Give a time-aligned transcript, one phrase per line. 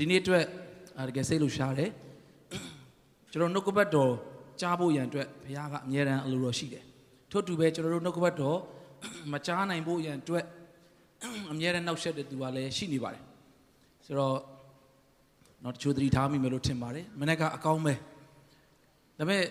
[0.00, 0.44] ဒီနေ့အတွက်
[1.08, 1.90] တကယ်စိတ်လှရှားတယ်
[3.32, 4.12] ကျွန်တော်နှုတ်ကပတ်တော်
[4.60, 6.84] ကြားဖို့ရန်အတွက်ဘုရားကအမြဲတမ်းအလိုတော်ရှိတယ်
[7.30, 8.58] ထို့တူပဲကျွန်တော်တို့နှုတ်ကပတ်တော်
[9.32, 10.44] မကြားနိုင်ဖို့ရန်အတွက်
[11.52, 13.22] အမြဲတမ်းနှောက်ယှက်တဲ့သူကလည်းရှိနေပါတယ်
[14.06, 14.36] ဆိုတော့
[15.64, 17.94] တော့တချို့သတိထားမိမယ်လို့ထင်ပါတယ်မနေ့ကအကောင်းပဲ
[19.18, 19.42] ဒါပေမဲ့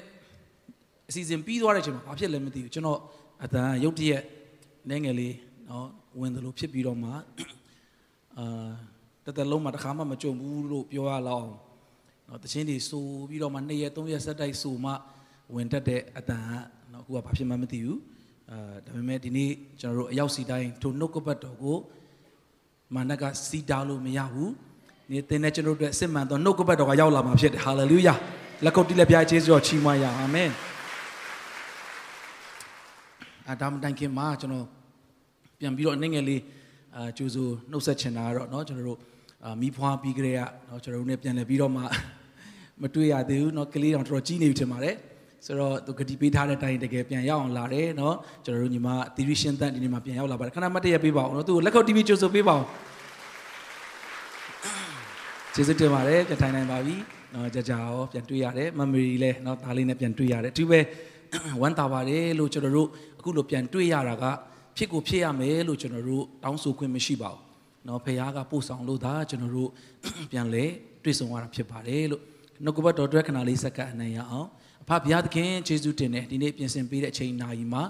[1.10, 3.00] အစီအစဉ်ပြီးသွားတဲ့အချိန်မှာဘာဖြစ်လဲမသိဘူးကျွန်တော်
[3.44, 4.24] အတန်ရုတ်တရက်
[4.90, 5.36] နည်းငယ်လေး
[5.70, 5.88] နော်
[6.20, 7.10] ဝင်တယ်လို့ဖြစ်ပြီးတော့မှ
[8.38, 8.72] အာ
[9.29, 11.57] တသက်လုံးမှာတစ်ခါမှမကြုံဘူးလို့ပြောရလောက်အောင်
[12.29, 14.93] နော်တချင်းတွေစိုးပြီးတော့မှ2ရက်3ရက်ဆက်တိုက်စိုးမှ
[15.55, 16.53] ဝင်တတ်တဲ့အတန်က
[16.93, 17.99] နော်အခုကဘာဖြစ်မှမသိဘူး
[18.51, 21.79] အာဒါပေမဲ့ဒီနေ့ကျွန်တော်တို့အရောက်စီတိုင်းထိုနှုတ်ကပတ်တော်ကို
[22.95, 24.53] မာနကစီတာလို့မရဘူး
[25.11, 28.15] နေ့သင်တဲ့ကျွန်တော်တို့စစ်မှန်သောနှုတ်ကပတ်တော်ကရောက်လာမှာဖြစ်တယ်ဟာလေလုယာ
[28.65, 30.51] လက်ကုပ်တိလက်ပြကျေးဇူးတော်ချီးမွမ်းရအောင်အာမင်
[33.51, 34.67] အဒါမတိုင်ခင်မှာကျွန်တော်
[35.59, 36.43] ပြန်ပြီးတော့အနေငယ်လေး
[36.97, 39.08] အာကျူစုနှုတ်ဆက်ချင်တာကတော့เนาะကျွန်တော်တို့အာ
[39.61, 41.83] မိဖွားပြီးကြတဲ့ကเนาะကျွန်တော်တို့ ਨੇ ပြန်လည်ပြီးတော့မှ
[42.83, 44.95] မတွေ့ရသေးဘူးเนาะကလေးတောင်တော်တော်ကြီးနေပြီထင်ပါတယ်
[45.47, 48.15] ဆိုတော့သူဂတိပေးထားတဲ့အတိုင်းတကယ်ပြန်ရောက်အောင်လာတယ်เนาะ
[48.45, 52.67] ကျွန်တော်တို့ညီမသီရိရှင်တန်ဒီနေ့မှာပြန်ရောက်လာပါတယ်ခဏမတ်တရပေးပါအောင်เนาะသူလက်ခုပ် TV ကျူစုပေးပါအောင်
[55.55, 56.97] ကျေးဇူးတင်ပါတယ်ပြန်ထိုင်နိုင်ပါပြီ
[57.33, 60.81] เนาะကြာကြာရောပြန်တွေ့ရတယ်မမရီလည်းเนาะသားလေးနဲ့ပြန်တွေ့ရတယ်ဒီပဲ
[61.61, 64.25] ဝမ်းသာပါတယ်လို့ကျွန်တော်တို့အခုလိုပြန်တွေ့ရတာက
[64.77, 67.43] ဖြစ်ကိုဖြစ်ရမယ်လို့ကျွန်တော်တို့တောင်းဆိုခွင့်မရှိပါဘူး။
[67.90, 69.70] နော်ဖခင်ကပို့ဆောင်လို့သာကျွန်တော်တို့
[70.32, 70.66] ပြန်လဲ
[71.04, 72.22] တွေ့ဆုံရတာဖြစ်ပါတယ်လို့
[72.64, 74.48] နှုတ်ကပတ်တော်အတွက်ခဏလေးစက္ကန့်အနိုင်ရအောင်
[74.84, 77.84] အဖဘုရားသခင်ယေရှုတင်တယ်ဒီနေ့ပြင်ဆင်ပေးတဲ့အချိန်နာရီမှာ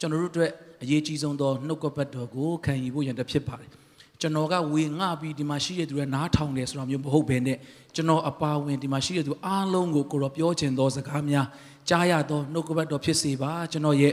[0.00, 0.50] ကျွန်တော်တို့အတွက်
[0.82, 3.70] အရေးကြီးဆုံးသောနှုတ်ကပတ်တော်ကိုခံယူဖို့ရန်တဖြစ်ပါတယ်။
[4.20, 7.58] ကျွန်တော်ကဝေငှပြီးဒီမှာရှိတဲ့သူတွေနားထောင်တယ်ဆိုတာမျိုးမဟုတ်ဘဲနဲ့
[7.94, 11.46] ကျွန်တော်အပါဝင်ဒီမှာရှိတဲ့သူအားလုံးကိုကိုရောပြောချင်သောစကားများ
[11.88, 14.12] ကြားရသောနှုတ်ကပတ်တော်ဖြစ်စေပါကျွန်တော်ရဲ့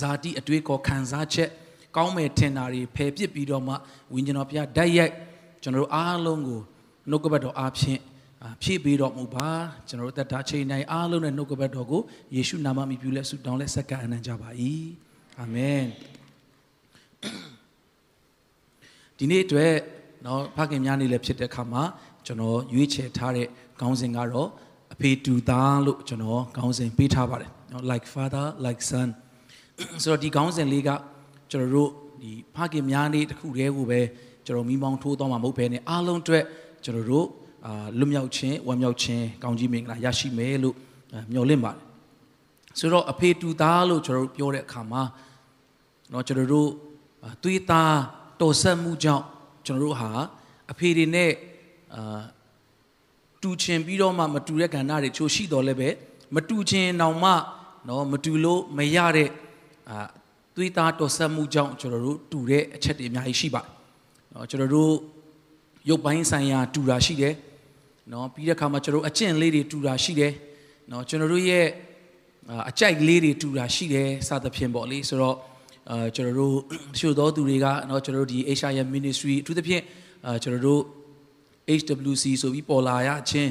[0.00, 1.50] ဇာတိအတွေးခေါ်ခံစားချက်
[1.95, 3.73] ကောင်းမယ်ထင်တာတွေဖယ်ပစ်ပြီးတော့မှ
[4.13, 5.13] ဝိညာဉ်တော်ဘုရားဓာတ်ရိုက်
[5.63, 6.61] ကျွန်တော်တို့အားလုံးကို
[7.09, 8.01] နှုတ်ကပတ်တော်အားဖြင့်
[8.61, 9.49] ဖြည့်ပေးတော်မူပါ
[9.87, 12.01] ကျွန်တော်တို့သက်တာချိန်တိုင်းအားလုံးနဲ့နှုတ်ကပတ်တော်ကို
[12.35, 14.49] ယေရှုနာမမြည်ပြုလက်ဆုတောင်းလက်ဆက်ကပ်အနံ့ကြပါ၏
[15.39, 15.83] အာမင်
[19.17, 19.73] ဒီနေ့အတွက်
[20.23, 21.83] เนาะဖခင်များနေလည်းဖြစ်တဲ့အခါမှာ
[22.25, 23.47] ကျွန်တော်ရွေးချယ်ထားတဲ့
[23.79, 24.49] ခေါင်းစဉ်ကတော့
[24.93, 29.09] အဖေတူသားလို့ကျွန်တော်ခေါင်းစဉ်ပေးထားပါတယ်เนาะ like father like son
[30.03, 30.89] ဆိုတော့ဒီခေါင်းစဉ်လေးက
[31.51, 31.89] ကျွန်တော်တို့
[32.21, 34.01] ဒီဖခင်များနေ့တစ်ခုတည်းကိုပဲ
[34.45, 36.43] ကျွန်တော်မိမောင်းထိုးသွားမှာမဟုတ်ဘဲねအားလုံးအတွက်
[36.83, 37.27] ကျွန်တော်တို့
[37.65, 40.75] အာလွတ်မြောက်ခြင်းဝမ်းမြောက်ခြင်းကောင်းကြီးမင်္ဂလာရရှိမယ်လို့
[41.31, 41.79] မျှော်လင့်ပါတယ်
[42.79, 45.03] ဆိုတော့အဖေတူသားလို့ကျွန်တော်တို့ပြောတဲ့အခါမှာ
[46.09, 46.69] เนาะကျွန်တော်တို့
[47.43, 47.95] သွေးသား
[48.41, 49.23] တော်ဆက်မှုကြောင့်
[49.65, 50.09] ကျွန်တော်တို့ဟာ
[50.71, 51.31] အဖေတွေနဲ့
[51.95, 52.21] အာ
[53.41, 55.89] တူချင်ပြီးတော့မှမတူတဲ့ကဏ္ဍတွေချို့ရှိတော်လဲပဲ
[56.35, 57.31] မတူချင်တောင်မှ
[57.85, 59.29] เนาะမတူလို့မရတဲ့
[59.89, 60.07] အာ
[60.55, 63.67] သွေးသားတော်ဆက်မှုကြောင့်ကျွန်တော်တို့တူတဲ့အချက်တွေအများကြီးရှိပါတယ်။
[64.31, 64.91] เนาะကျွန်တော်တို့
[65.89, 67.33] ရုပ်ပိုင်းဆိုင်ရာတူတာရှိတယ်။
[68.09, 70.33] เนาะပြီးတဲ့အခါမှာကျွန်တော်တို့အကျင့်လေးတွေတူတာရှိတယ်။
[70.89, 71.65] เนาะကျွန်တော်တို့ရဲ့
[72.69, 75.37] အကြိုက်လေးတွေတူတာရှိတယ်စသဖြင့်ပေါ့လေဆိုတော့
[75.89, 76.55] အာကျွန်တော်တို့
[76.93, 79.83] တချို့သောသူတွေကเนาะကျွန်တော်တို့ဒီ HIM Ministry အထူးသဖြင့်
[80.25, 80.81] အာကျွန်တော်တို့
[81.79, 83.49] HWC ဆိုပြီးပေါ်လာရခြင်း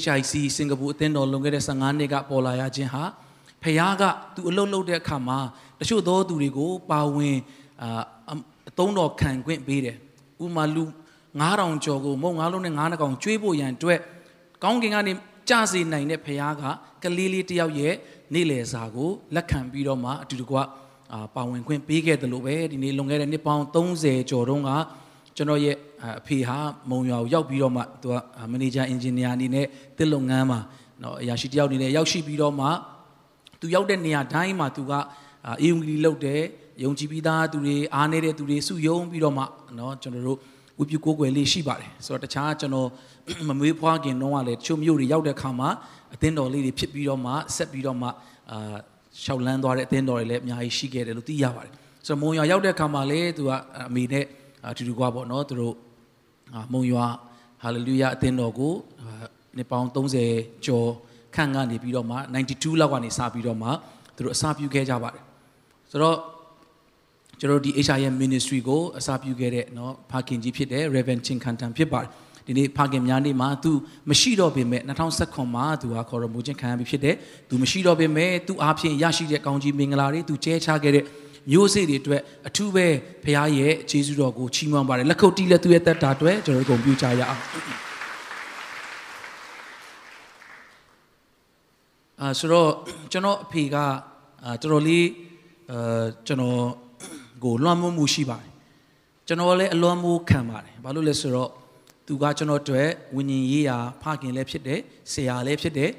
[0.00, 3.04] HIC စင်ကာပူအသင်းတော်လွန်ခဲ့တဲ့15နှစ်ကပေါ်လာရခြင်းဟာ
[3.63, 4.03] ဖះက
[4.35, 5.39] သူအလုတ်လုတ်တဲ့အခါမှာ
[5.79, 7.37] တချို့သောသူတွေကိုပါဝင်
[7.81, 8.01] အာ
[8.69, 9.97] အသုံးတော်ခံခွင့်ပေးတယ်
[10.43, 10.83] ဥမာလူ
[11.41, 13.99] 9000ကျော်ကိုမုံ9လုံးနဲ့9ကောင်ကျွေးဖို့ရန်အတွက်
[14.63, 15.13] ကောင်းကင်ကနေ
[15.49, 16.63] ကြစေနိုင်တဲ့ဖះက
[17.03, 17.93] ကလေးလေးတယောက်ရဲ့
[18.33, 20.57] နေ့လယ်စာကိုလက်ခံပြီးတော့မှအတူတကွ
[21.13, 24.71] အာပါဝင်ခွင့်ပေးခဲ့တယ်လို့ပဲဒီနေ့လွန်ခဲ့တဲ့နှစ်ပေါင်း30ကျော်တုန်းက
[25.35, 25.75] ကျွန်တော်ရဲ့
[26.19, 26.57] အဖေဟာ
[26.89, 28.15] မုံရွာကိုရောက်ပြီးတော့မှသူက
[28.51, 29.65] မန်နေဂျာအင်ဂျင်နီယာအနေနဲ့
[29.97, 30.59] တစ်လုပ်ငန်းမှာ
[31.01, 32.67] နော်အရာရှိတယောက်အနေနဲ့ရောက်ရှိပြီးတော့မှ
[33.62, 34.92] သူရောက်တဲ့နေရာတိုင်းမှာသူက
[35.62, 36.42] အေယုံဂီလောက်တယ်
[36.82, 39.44] ယုံကြည်ပြီးသားသူတွေအားနေတဲ့သူတွေစုယုံပြီးတော့မှ
[39.76, 40.38] เนาะကျွန်တော်တို့
[40.78, 42.88] ဝိပုကိုးကွယ်လေးရှိပါတယ်ဆိုတော့တခြားကျွန်တော်
[43.48, 45.68] မမွေးဖွားခင်တော့ကလည်းတချို့မျိုးတွေရောက်တဲ့ခါမှာ
[46.14, 48.08] အသင်းတော်လေးတွေဖြစ်ပြီးတော့မှဆက်ပြီးတော့မှ
[48.50, 48.76] အာ
[49.24, 51.72] ရှောက်လန်းသွားတဲ့အသင်းတော်တွေလည်းအများကြီးရှိခဲ့တယ်လို့သိရပါတယ်
[52.06, 53.50] ဆိုတော့မုံရွာရောက်တဲ့ခါမှာလည်းသူက
[53.88, 54.24] အမေနဲ့
[54.68, 55.74] အတူတူကွာပေါ့နော်သူတို့
[56.72, 57.06] မုံရွာ
[57.62, 58.74] ဟာလေလုယာအသင်းတော်ကို
[59.56, 59.88] နှစ်ပေါင်း
[60.26, 60.90] 30ကျော်
[61.34, 63.68] ခန့်ကနေပြီးတော့မှ92လောက်ကနေစပြီးတော့မှ
[64.16, 65.22] သူတို့အစာပြုခဲ့ကြပါတယ်
[65.90, 66.16] ဆိုတော့
[67.40, 72.10] ကျွန်တော်ဒီ HIM ministry ကိုအစာပြုခဲ့တဲ့เนาะဖခင်ကြီးဖြစ်တဲ့ Reverend Chin Khantan ဖြစ်ပါတယ်
[72.46, 73.72] ဒီနေ့ဖခင်များနေ့မှာသူ
[74.10, 74.82] မရှိတော့ပေမဲ့
[75.18, 77.16] 2019မှာသူဟာခေါ်တော်မူခြင်းခံရပြီဖြစ်တယ်
[77.48, 81.04] သူမရှိတော့ပေမဲ့သူအားဖြင့်ရရှိတဲ့ကောင်းကြီးမင်္ဂလာတွေသူကျဲချခဲ့တဲ့
[81.50, 82.86] မျိုးစေ့တွေအတွက်အထူးပဲ
[83.24, 87.40] ဖခင်ရဲ့ခြေဆုတော်ကိုချီးမွမ်းပါတယ်လက်ခုပ်တီးလက်သူရဲ့တက်တာအတွက်ကျွန်တော်တို့ဂုဏ်ပြုကြရအောင်
[92.21, 92.69] အာဆိုတော့
[93.11, 93.75] ကျွန်တော်အဖေက
[94.45, 95.07] အာတော်တော်လေး
[95.71, 96.61] အာကျွန်တော်
[97.43, 98.49] ကိုလွှမ်းမိုးမှုရှိပါတယ်
[99.27, 101.49] ကျွန်တော်လည်းအလွှမ်းမိုးခံပါတယ်ဘာလို့လဲဆိုတော့
[102.07, 104.79] သူကကျွန်တော်တို့ဝိညာဉ်ရေးရာဖခင်လည်းဖြစ်တယ်
[105.11, 105.91] ဆရာလည်းဖြစ်တယ်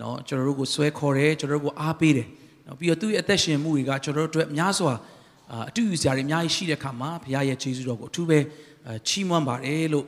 [0.00, 2.28] နော်ကျွန်တော်တို့ကိုဆွဲခေါ်တယ်ကျွန်တော်တို့ကိုအားပေးတယ်
[2.66, 4.92] နော်ပြီးတော့သူ့ရဲ့အသက်ရှင်မှုတွေကကျွန်တော်တို့အတွက်များစွာ
[5.68, 8.38] အတူယူစရာတွေအများကြီးရှိတဲ့ခါမှာဘုရားရဲ့ခြေဆုတော်ကိုအထူးပဲ
[9.08, 10.06] ချီးမွမ်းပါတယ်လို့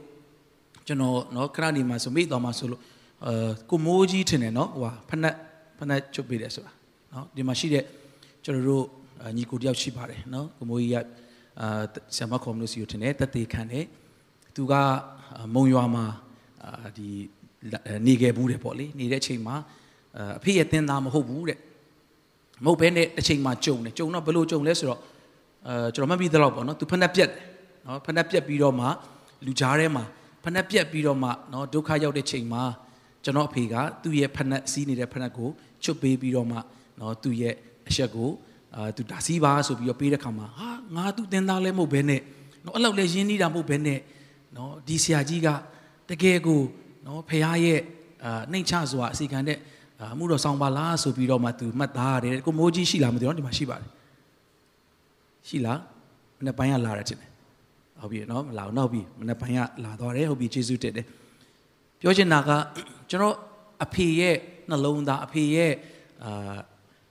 [0.86, 2.80] ကျွန်တော်နော်ခရနေမှာဆိုမိတော်မှာဆိုလို့
[3.26, 5.37] အဲကိုမိုးကြီးထင်တယ်နော်ဟိုဟာဖနက်
[5.79, 6.73] ဖနက်ချုပ်ပေးတယ်ဆိုတာ
[7.12, 7.85] နော်ဒီမှာရှိတဲ့
[8.44, 8.85] ကျွန်တော်တို့
[9.37, 10.97] ညီကိုတယောက်ရှိပါတယ်နော်ကိုမိုးကြီးက
[11.61, 11.82] အာ
[12.17, 13.85] ဆမ်မခေါ်မလို့စီကိုထင်တယ်တက်သေးခံတယ်
[14.55, 14.75] သူက
[15.55, 16.05] မုံရွာမှာ
[16.65, 17.09] အာဒီ
[18.06, 19.55] နေခဲ့ဘူးတယ်ပေါ့လေနေတဲ့အချိန်မှာ
[20.38, 21.59] အဖေရဲ့တင်းသားမဟုတ်ဘူးတဲ့
[22.65, 25.00] မဟုတ်ဘဲနဲ့တစ်ချိန်မှာကြုံတယ်ကြုံတော့ဘယ်လိုကြုံလဲဆိုတော့
[25.69, 27.41] အဲကျွန်တော်မှတ်ပြီးသလောက်ပေါ့နော်သူဖက်နှက်ပြက်တယ်
[27.87, 28.87] နော်ဖက်နှက်ပြက်ပြီးတော့မှ
[29.47, 30.05] လူကြားထဲမှာ
[30.43, 32.62] ဖက်နှက်ပြက်ပြီးတော့မှနော်ဒုက္ခရောက်တဲ့ချိန်မှာ
[33.25, 35.49] ကျွန်တော်အဖေကသူ့ရဲ့ဖက်နှက်စီးနေတဲ့ဖက်နှက်ကို
[35.85, 36.59] ချွတ်ပေးပြီးတော့မှ
[37.00, 37.55] နော်သူ့ရဲ့
[37.88, 38.31] အချက်ကို
[38.76, 42.21] အာသူဒါစီးပါဆိုပြီးတော့ပေးတဲ့ခါမှာဟာငါသူ့တင်းသားလည်းမဟုတ်ဘဲနဲ့
[42.65, 44.00] နော်အဲ့လောက်လည်းရင်းနှီးတာမဟုတ်ဘဲနဲ့
[44.56, 45.49] နော်ဒီဆရာကြီးက
[46.11, 46.61] တကယ်ကို
[47.06, 47.81] နော်ဖះရဲ့
[48.25, 49.59] အာနှိမ်ချစွာအစီခံတဲ့
[50.12, 53.91] အမှုတော်ဆောင်ပါလားဆိုပြီးတော့မှသူမှတ်သားရတယ်ကိုမိုးကြီးရှိလားမသိတော့ဒီမှာရှိပါတယ်
[55.49, 55.81] ရှိလား
[56.38, 57.31] မနေ့ပိုင်းကလာတယ်ချင်းတယ်
[58.00, 61.06] ဟုတ်ပြီနော်မလာဘူးနောက်ပြီမနေ့ပိုင်းကလာသွားတယ်ဟုတ်ပြီကျေးဇူးတင်တယ်
[62.00, 62.50] ပြောချင်တာက
[63.11, 63.37] ကျွန်တော်
[63.85, 64.37] အဖေရဲ့
[64.70, 65.73] နှလုံးသားအဖေရဲ့
[66.25, 66.56] အာ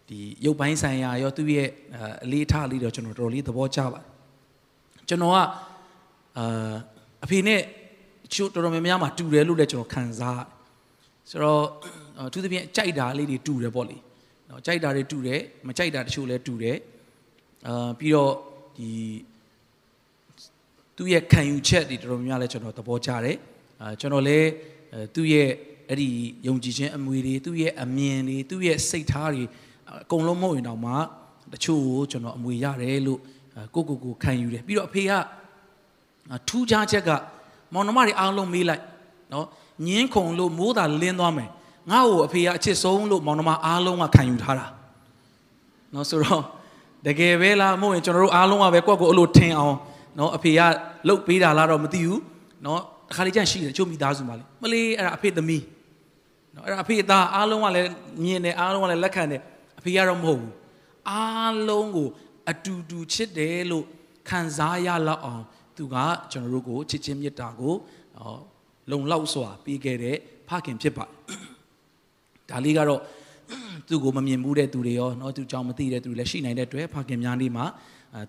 [0.09, 1.69] ဒီရုပ်ပိုင်းဆိုင်ရာရောသူ့ရဲ့
[2.23, 4.05] အလေးထားလေးတော့ကျွန်တော်တော်လေးသဘောကျပါတယ်
[5.09, 5.37] ကျွန်တော်က
[6.37, 6.73] အာ
[7.25, 7.61] အဖေနဲ့
[8.33, 10.43] ချို့တော်တော်များများမှာတူတယ်လို့လည်းကျွန်တော်ခံစား
[11.29, 11.63] ဆိုတော့
[12.33, 13.97] သူသဖြင့်ကြိုက်တာလေးတွေတူတယ်ပေါ့လေ
[14.49, 16.77] နော်ကြိုက်တာတွေတူတယ်မကြိုက်တာတချို့လည်းတူတယ်
[17.67, 18.33] အာပြီးတော့
[18.77, 18.89] ဒီ
[20.97, 23.37] သူ့ရဲ့ခံယူချက်တွေတော်တော်များများလည်းကျွန်တော်သဘောကျတယ်
[23.81, 24.47] အာကျွန်တော်လည်း
[25.15, 25.49] သူ့ရဲ့
[25.89, 26.09] အဲ့ဒီ
[26.47, 29.43] ယုံကြည်ခြင်းအမွေတွေသူ့ရဲ့အမြင်တွေသူ့ရဲ့စိတ်ထားတွေ
[30.03, 30.91] အကုန်လုံးမဟုတ်ရင်တော့မှ
[31.53, 33.19] တချို့ကိုကျွန်တော်အမွေရတယ်လို့
[33.75, 35.11] ကိုကိုကိုခံယူတယ်ပြီးတော့အဖေက
[36.47, 37.09] ထူးခြားချက်က
[37.73, 38.83] မောင်နှမတွေအားလုံးမေးလိုက်
[39.33, 39.45] နော်
[39.87, 41.49] ညင်းခုံလို့မိုးသာလင်းသွားမယ်
[41.91, 44.65] ငါ့ကိုအဖေကအချစ်ဆုံးလို့မောင်နှမအားလုံးကခံယူထားတာ
[45.93, 46.43] နော်ဆိုတော့
[47.07, 49.75] တကယ်ပဲလားမဟုတ်ရင်ကျွန်တော်တို့အားလုံးကပဲကိုယ့်ကိုအဲ့လိုထင်အောင်
[50.17, 50.59] နော်အဖေက
[51.07, 52.21] လှုပ်ပေးတာလားတော့မသိဘူး
[52.65, 55.63] နော်တစ် ခါလေးကြန့်ရှိတယ်ချို့မိသားစုမှာလေမလေးအဲ့ဒါအဖေသမီး
[56.55, 57.89] နော်အဲ့ဒါအဖေသားအားလုံးကလည်း
[58.23, 59.41] မြင်တယ်အားလုံးကလည်းလက်ခံတယ်
[59.79, 60.53] အဖေကတော့မဟုတ်ဘူး
[61.11, 62.07] အားလုံးကို
[62.51, 63.85] အတူတူချစ်တယ်လို့
[64.29, 65.43] ခံစားရလောက်အောင်
[65.77, 65.95] သူက
[66.31, 67.73] ကျွန်တော်တို့ကိုချစ်ချင်းမေတ္တာကို
[68.91, 70.17] လုံလောက်စွာပေးခဲ့တဲ့
[70.47, 71.13] ဖခင်ဖြစ်ပါတယ်
[72.49, 73.01] ဒါလေးကတော့
[73.89, 77.65] သူ့ကိုမမြင်ဘူးတဲ့သူတွေရောနော်သူကြောင့်မသိတဲ့သူတွေလည်းရှိနိုင်တဲ့အတွက်ဖခင်များနေ့မှာ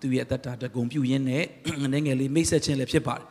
[0.01, 1.43] သူ့ရဲ့အသက်တာတကုံပြုရင်းနဲ့
[1.93, 3.25] ငငယ်လေးမိတ်ဆက်ခြင်းလည်းဖြစ်ပါတယ်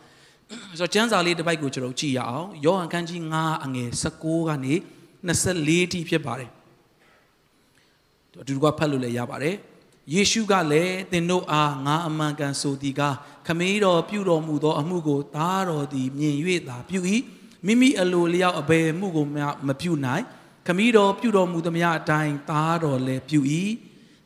[0.79, 4.75] ဆိုတော့ကျမ်းစာလေးတစ်ပိုက်ကိုကျွန်တော်ကြည့်ရအောင်ယောဟန်ခန်းကြီး9အငယ်16ကနေ
[5.29, 6.51] 24တိဖြစ်ပါတယ်
[8.31, 9.57] အတူတူကဖတ်လို့လည်းရပါတယ်
[10.13, 16.37] ယေရှုကလည်းသင်တို့အားငါအမှန်ကန်ဆိုသည်ကားခမည်းတော်ပြုတော်မူသောအမှုကိုသားတော်သည်မြင်၍
[16.69, 17.01] သာပြု၏
[17.67, 19.27] မိမိအလိုလျောက်အဘယ်မှုကို
[19.67, 20.25] မပြုနိုင်
[20.67, 23.41] ခမည်းတော်ပြုတော်မူသမျှအတိုင်းသားတော်လည်းပြု၏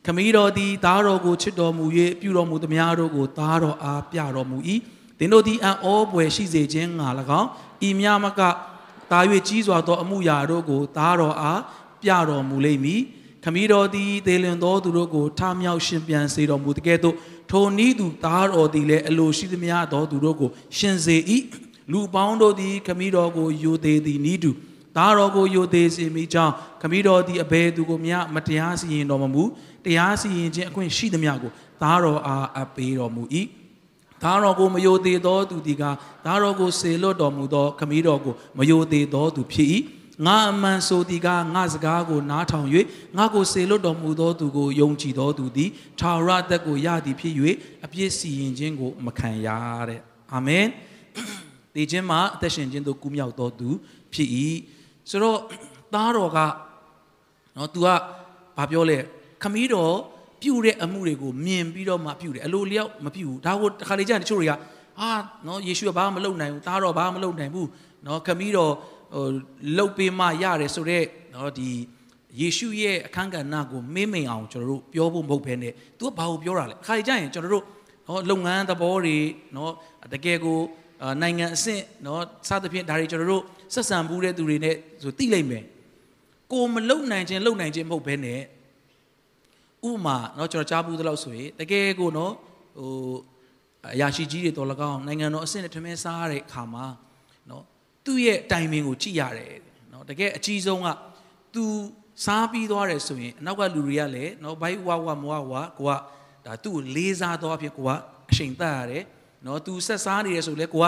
[0.07, 1.85] ခမည်းတော်သည်သားတော်ကိုချစ်တော်မူ၍
[2.21, 4.59] ပြုတော်မူသမျှတို့ကိုသားတော်အားပြတော်မူ၏
[5.19, 7.09] သင်တို့သည်အံ့ဩပွေရှိစေခြင်းငါ၎
[7.41, 7.49] င်း
[7.89, 8.41] ဤမြမက
[9.11, 11.61] တာ၍ကြီးစွာသောအမှုရာတို့ကိုသားတော်အား
[12.03, 13.03] ပြတော်မူလိမ့်မည်
[13.45, 17.17] ခမည်းတော်သည်သေလင်သောသူတို့ကိုထမြောက်ရှင်ပြန်စေတော်မူတကဲ့သို့
[17.51, 21.17] ထိုနည်းသူသားတော်သည်လည်းအလိုရှိသမျှသောသူတို့ကိုရှင်စေ၏
[21.93, 24.51] လူပေါင်းတို့သည်ခမည်းတော်ကိုယိုသေးသည်နည်းတူ
[24.97, 29.43] သားတော်ကိုယိုသေးစေမိကြောင်းခမည်းတော်သည်အဘယ်သူကိုမျှမတရားစီရင်တော်မမူ
[29.85, 33.23] တရားစီရင်ခြင်းအခွင့်ရှိသမျှကိုသားတော်အားအပ်ပေးတော်မူ၏
[34.23, 35.85] သားတော်ကိုမယိုသေးသောသူသည်က
[36.25, 39.69] သားတော်ကိုစေလွတ်တော်မူသောခမည်းတော်ကိုမယိုသေးသောသူဖြစ်၏
[40.27, 42.67] ငါအမှန်ဆိုသည်ကငါစကားကိုနားထောင်၍
[43.17, 47.35] ငါကိုစေလွတ်တော်မူသောသူကိုယုံကြည်သောသူသည်ထာဝရသက်ကိုရသည်ဖြစ်၍
[47.85, 49.49] အပြစ်စီရင်ခြင်းကိုမခံရ
[49.89, 50.01] တဲ့
[50.33, 50.67] အာမင်
[51.75, 53.69] တေခြင်းမှာအသက်ရှင်ခြင်းသို့ကူးမြောက်သောသူ
[54.13, 54.29] ဖြစ်၏
[55.11, 55.39] ဆိုတော့
[55.95, 56.39] သားတော်က
[57.57, 57.87] နော် तू က
[58.57, 58.99] ဘာပြောလဲ
[59.43, 59.95] ခမည်းတော်
[60.43, 64.53] ပြုတဲ့အမှုတွေကိုမြင်ပြီးတော့မှပြုတယ်အလိုလျောက်မပြုဘူးဒါကိုတခါလေကြာရင်တချို့တွေက
[65.01, 65.11] အာ
[65.47, 67.69] နော်ယေရှုကဘာမှမလုပ်နိုင်ဘူးသားတော်ဘာမှမလုပ်နိုင်ဘူး
[68.07, 68.73] နော်ခမည်းတော်
[69.15, 69.25] ဟို
[69.77, 71.71] လှုပ်ပေးမှရတယ်ဆိုတော့နော်ဒီ
[72.41, 77.65] ယေရှုရဲ့အခန်းကဏ္ဍကိုမင်းမိန်အောင်ကျွန်တော်တို့ပြောဖို့မဟုတ်ဘဲနဲ့ तू ကဘာကိုပြောတာလဲအခါကြရင်ကျွန်တော်တို့
[78.09, 79.17] နော်လုပ်ငန်းသဘောတွေ
[79.57, 79.73] နော်
[80.13, 80.59] တကယ်ကို
[81.23, 83.43] နိုင်ငံအဆင့်နော်စသဖြင့်ဒါတွေကျွန်တော်တို့
[83.75, 85.65] ဆက်ဆံဘူးတဲ့သူတွေနဲ့ဆိုသိလိမ့်မယ်
[86.53, 88.41] ကိုမလုံနိုင်ခြင်းလုံနိုင်ခြင်းမဟုတ်ဘဲနဲ့
[89.87, 92.33] ဥမာနော်ကျွန်တော်ကြားဘူးသလောက်ဆိုရင်တကယ်ကိုနော်
[92.79, 92.93] ဟို
[93.95, 96.87] အရာရှိကြီးတွေတော်လကောင်းနိုင်ငံတော်အဆင့်နဲ့ထမင်းစားရတဲ့အခါမှာ
[97.51, 97.63] နော်
[98.05, 99.55] သူ့ရဲ့တိုင်ပင်ကိုကြည့်ရတယ်
[99.93, 100.89] နော်တကယ်အကြီးဆုံးက
[101.55, 101.65] तू
[102.25, 105.93] စားပြီးသွားတယ်ဆိုရင်အနောက်ကလူတွေကလည်းနော်ဘိုက်ဝဝမဝဝကိုက
[106.47, 107.91] ဒါသူ့ကိုလေးစားတော့အဖြစ်ကိုက
[108.31, 109.05] အချိန်တတ်ရတယ်
[109.47, 110.87] နော် तू ဆက်စားနေတယ်ဆိုလဲကိုက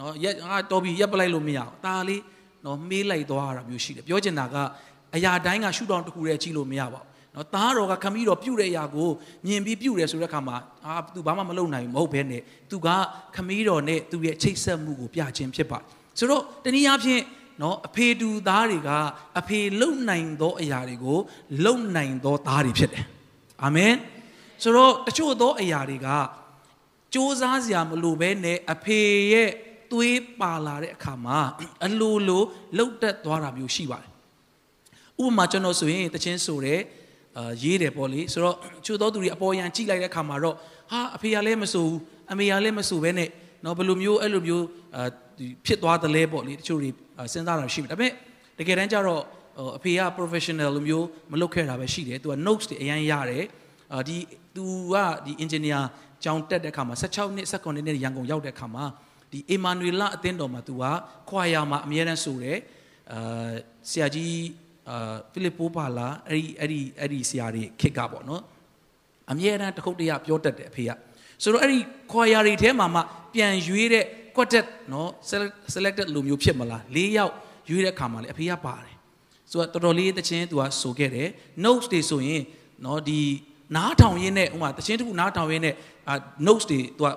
[0.00, 2.22] နော်ရက်ငါတော်ပြီရက်ပလိုက်လို့မရဘူးဒါလေး
[2.64, 4.56] နော်မေးလိုက်သွားတာမျိုးရှိတယ်ပြောချင်တာက
[5.14, 9.08] အရာတိုင်းကရှုထောင့်တစ်ခုတည်းကြည့်လို့မရပါဘူး နော်သားတော်ကခမီးတော်ပြုတ်တဲ့အရာကို
[9.46, 12.88] မြင်ပြီးပြုတ်တယ်ဆိုတဲ့အခါမှာအာသူဘာမှမလုပ်နိုင်ဘူးမဟုတ်ဘဲနဲ့သူက
[13.36, 15.86] ခမီးတော်နဲ့သူ့ရဲ့ချိတ်ဆက်မှုကိုပြခြင်းဖြစ်ပါတယ်
[16.18, 17.22] ဆိုတော့တနည်းအားဖြင့်
[17.62, 18.90] နော်အဖေတူသားတွေက
[19.40, 21.18] အဖေလုံနိုင်သောအရာတွေကို
[21.64, 23.04] လုံနိုင်သောသားတွေဖြစ်တယ်
[23.64, 23.94] အာမင်
[24.62, 26.16] ဆိုတော့တချို့သောအရာတွေကစ
[27.14, 29.00] 조사စရာမလိုဘဲနဲ့အဖေ
[29.32, 29.50] ရဲ့
[29.92, 31.38] သွေးပါလာတဲ့အခါမှာ
[31.86, 32.42] အလိုလို
[32.76, 34.10] လှုပ်တက်သွားတာမျိုးရှိပါတယ်
[35.22, 36.80] ဥပမာကျွန်တော်ဆိုရင်တချင်းဆိုတဲ့
[37.38, 40.56] အာရေးတယ်ပေါ့လေဆိုတော့ချို့သောသူတွေအပေါ်ယံကြည့်လိုက်တဲ့အခါမှာတော့
[40.92, 41.98] ဟာအဖေကလည်းမဆိုဘူး
[42.32, 43.28] အမေကလည်းမဆိုဘဲနဲ့
[43.64, 44.64] နော်ဘယ်လိုမျိုးအဲ့လိုမျိုး
[44.96, 45.08] အာ
[45.66, 46.90] ဖြစ်သွားသလဲပေါ့လေတချို့တွေ
[47.32, 48.12] စဉ်းစားတာရှိတယ်ဒါပေမဲ့
[48.58, 49.22] တကယ်တမ်းကျတော့
[49.76, 53.44] အဖေက professional လိုမျိုးမလုပ်ခဲ့တာပဲရှိတယ်သူက notes တွေအရင်ရတယ်
[53.92, 54.16] အာဒီ
[54.56, 55.82] သူကဒီ engineer
[56.24, 58.84] ကျောင်းတက်တဲ့အခါမှာ16နှစ်19နှစ်ရန်ကုန်ရောက်တဲ့အခါမှာ
[59.32, 60.84] ဒီအီမာနွေလအသင်းတော်မှာသူက
[61.28, 62.58] ခွာယာမှာအမြဲတမ်းဆိုတယ်
[63.12, 63.52] အာ
[63.90, 64.34] ဆရာကြီး
[64.90, 68.42] အာဖိလစ်ပိုးပါလာအဲ့ဒီအဲ့ဒီအဲ့ဒီဆရာတွေခစ်ကပေါ့နော်
[69.30, 70.90] အမြဲတမ်းတခုတ်တရပြောတတ်တယ်အဖေက
[71.42, 71.78] ဆိုတော့အဲ့ဒီ
[72.12, 73.00] ခွာယာတွေထဲမှာမှ
[73.34, 74.04] ပြန်ရွေးတဲ့
[74.36, 75.08] quartet နော်
[75.74, 77.34] selected လိုမျိုးဖြစ်မလား၄ယောက်
[77.70, 78.96] ရွေးတဲ့ခါမှာလေအဖေကပါတယ်
[79.50, 81.28] ဆိုတော့တော်တော်လေးတခြင်းသူကဆိုခဲ့တယ်
[81.64, 82.42] notes တွေဆိုရင်
[82.84, 83.20] နော်ဒီ
[83.76, 85.74] နားထောင်ရင်းနဲ့ဥမာတခြင်းတစ်ခုနားထောင်ရင်းနဲ့
[86.08, 86.14] အာ
[86.46, 87.08] notes တွေသူက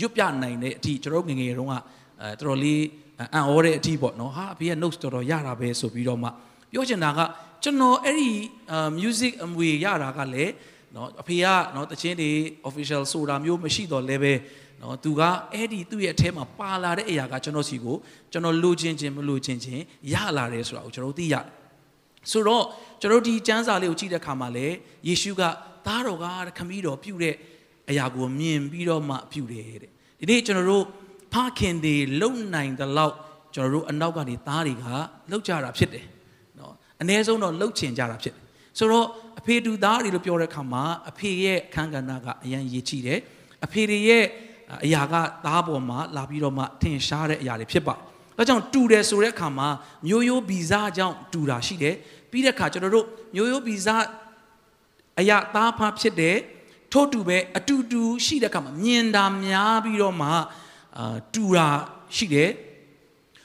[0.00, 1.74] ရွတ်ပြနိုင်တဲ့အထိကျွန်တော်ငငယ်တုန်းက
[2.20, 2.82] အဲတော်တော်လေး
[3.34, 6.28] အံ့ဩတဲ့အထိပေါ့နော်ဟာအဖေက notes တော်တော်ရတာပဲဆိုပြီးတော့မှ
[6.72, 7.20] ပြောချင်တာက
[7.62, 8.30] ကျွန်တော်အဲ့ဒီ
[8.98, 10.52] music အမွေရတာကလည်း
[10.94, 12.30] နော်အဖေကနော်တခြင်းတွေ
[12.68, 14.34] official ဆိုတာမျိုးမရှိတော့လည်းပဲ
[14.80, 17.96] နော်သူကအဲ့ဒီသူ့ရဲ့အထဲမှာပါလာတဲ့အရာကကျွန်တော်စီကို
[18.32, 21.44] ကျွန်တော်လိုချင်ခြင်းမလိုချင်ခြင်းရလာတယ်ဆိုတာကိုကျွန်တော်သိရတယ်
[22.30, 22.64] ဆိုတော့
[23.00, 24.66] ကျွန်တော်ဒီကျမ်းစာလေးကိုကြည့်တဲ့အခါမှာလေ
[25.08, 25.42] ယေရှုက
[25.86, 26.24] သားတော်က
[26.58, 27.34] ခမည်းတော်ပြုတဲ့
[27.90, 30.84] အရာကိုမြင်ပြီးတော့မှပြုတယ်တဲ့ဒီနေ့ကျွန်တော်တို့
[31.32, 33.14] ဖခင်တွေလုံနိုင်တဲ့လောက်
[33.54, 34.84] ကျွန်တော်တို့အနောက်ကနေသားတွေက
[35.30, 36.11] လှုပ်ကြတာဖြစ်တယ်နော်
[37.02, 38.42] အ ਨੇ ဆုံးတော့လှုပ်ချင်ကြတာဖြစ်တယ်
[38.78, 39.06] ဆိုတော့
[39.40, 43.18] အဖေတူသားတွေလို့ပြောတဲ့အခါမှာအဖေရဲ့အခန်းကဏ္ဍကအရန်ရည်ချီတယ်
[43.64, 44.24] အဖေတွေရဲ့
[44.84, 45.14] အရာက
[45.46, 48.02] သားပေါ်မှာလာပြီးတော့မှထင်ရှားတဲ့အရာတွေဖြစ်ပါတယ်
[48.36, 49.68] ဒါကြောင့်တူတယ်ဆိုတဲ့အခါမှာ
[50.06, 51.94] မျိုးရိုးဗီဇကြောင့်တူတာရှိတယ်
[52.30, 53.88] ပြီးတဲ့အခါကျွန်တော်တို့မျိုးရိုးဗီဇ
[55.20, 56.36] အရာသားဖားဖြစ်တဲ့
[56.92, 60.28] ထို့တူပဲအတူတူရှိတဲ့အခါမှာမြင်တာများပြီးတော့မှ
[60.98, 61.68] အာတူတာ
[62.16, 62.50] ရှိတယ်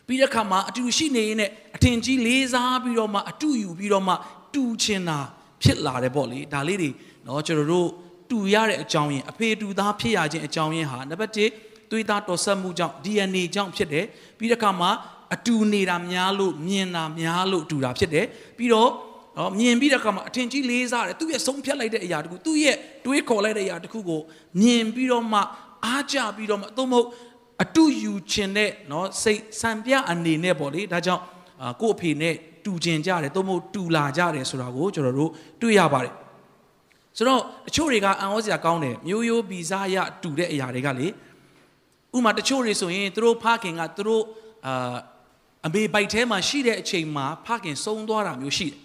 [0.07, 4.13] ပြီးတဲ့ခါမှာအတူရှိနေရင်နဲ့အထင်ကြီးလေးစားပြီးတော့မှအတူယူပြီးတော့မှ
[4.53, 5.19] တူချင်တာ
[5.63, 6.89] ဖြစ်လာတယ်ပေါ့လေဒါလေးတွေ
[7.25, 7.89] နော်ကျွန်တော်တို့
[8.31, 11.33] တူရတဲ့အကြောင်းရင်းအဖေတူသားဖြစ်ရခြင်းအကြောင်းရင်းဟာနံပါတ်
[11.63, 14.05] 1သွေးသားတော်ဆက်မှုကြောင့် DNA ကြောင့်ဖြစ်တယ်
[14.37, 14.89] ပြီးတဲ့ခါမှာ
[15.35, 18.25] အတူနေတာများလို့မြင်တာများလို့တူတာဖြစ်တယ်
[18.57, 18.91] ပြီးတော့
[19.37, 24.21] နော်မြင်ပြီးတဲ့အခါမှာအထင်ကြီးလေးစားတယ်သူ့ရဲ့ဆုံးဖြတ်လိုက်တဲ့အရာတခုသူ့ရဲ့တွေးခေါ်လိုက်တဲ့အရာတခုကို
[24.61, 25.39] မြင်ပြီးတော့မှ
[25.85, 27.07] အားကြပြီးတော့မှသို့မဟုတ်
[27.63, 31.23] အတူယူခြင်းနဲ့နော်စိတ်စံပြအနေနဲ့ပေါ့လေဒါကြောင့်
[31.81, 32.35] ကို့အဖေနဲ့
[32.65, 36.13] တူကျင်ကြတယ်သို့မဟုတ်တူလာကြတယ်ဆိုတာကိုကျွန်တော်တို့တွေ့ရပါတယ်
[37.17, 41.07] ဆိုတော့တချို့တွေကအံ့ဩစရာကောင်းတယ်မျိုးရိုးဗီဇရတူတဲ့အရာတွေကလေ
[42.15, 44.23] ဥမာတချို့တွေဆိုရင်သူတို့ဖခင်ကသူတို့
[44.67, 44.95] အာ
[45.67, 48.77] အမေပိုက်ထဲမှာရှိတဲ့အချိန်မှာဖခင်ဆုံးသွားတာမျိုးရှိတယ်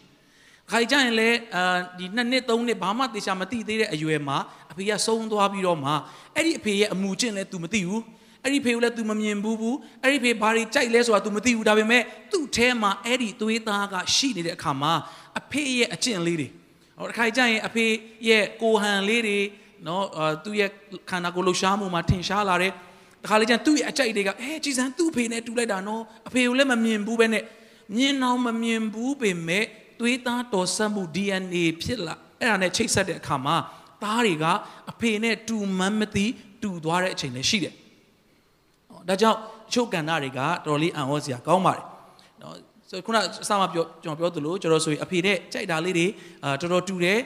[0.71, 4.39] ခါကြရင်လည်းအာဒီနှစ်နှစ်သုံးနှစ်ဘာမှတေချာမသိသေးတဲ့အရွယ်မှာ
[4.71, 5.91] အဖေကဆုံးသွားပြီးတော့မှ
[6.35, 8.03] အဲ့ဒီအဖေရဲ့အမူကျင့်လဲ तू မသိဘူး
[8.45, 14.93] အဲ့ဒီဖေကိုလည်း तू မမြင်ဘူးဘူးအဲ့ဒီဖေဘာတွေကြိုက်လဲဆိုတာ तू မသိဘူးဒါပေမဲ့သူ့ထဲမှာအဲ့ဒီသွေးသားကရှိနေတဲ့အခါမှာ
[15.39, 16.49] အဖေရဲ့အကျင့်လေးတွေ
[16.99, 17.87] ဟောတစ်ခါကြရင်အဖေ
[18.29, 19.39] ရဲ့ကိုဟန်လေးတွေ
[19.87, 20.05] နော်
[20.45, 20.71] သူ့ရဲ့
[21.11, 22.73] ခန္ဓာကိုယ်လှရှားမှုမှာထင်ရှားလာတဲ့
[23.23, 27.45] တခါလေကျရင်သူ့ရဲ့အကြိုက်တွေကအဲကြည်စံသူ့ဖေနဲ့တူလိုက်တာနော်အဖေကိုလည်းမမြင်ဘူးပဲနဲ့
[27.97, 29.65] မြင်အောင်မမြင်ဘူးပေမဲ့
[30.01, 33.57] သွေးသားတော်ဆက်မှု DNA ဖြစ်လာအဲ့ဒါနဲ့ချိတ်ဆက်တဲ့အခါမှာ
[34.03, 34.45] သားတွေက
[34.91, 36.27] အဖေနဲ့တူမှန်းမသိ
[36.63, 37.75] တူသွားတဲ့အချိန်လည်းရှိတယ်။
[39.10, 39.38] ဒါကြောင့်
[39.74, 41.84] ချုပ်ကန္နာတွေကတော်တော်လေးအံ့ဩစရာကောင်းပါတယ်။
[42.42, 42.56] နော်
[42.90, 46.08] ဆိုခုနအစမှပြောကျွန်တော်ပြောသလိုကျွန်တော်ဆိုရင်အဖေနဲ့ကြိုက်တာလေးတွေ
[46.44, 47.20] အာတော်တော်တူတယ်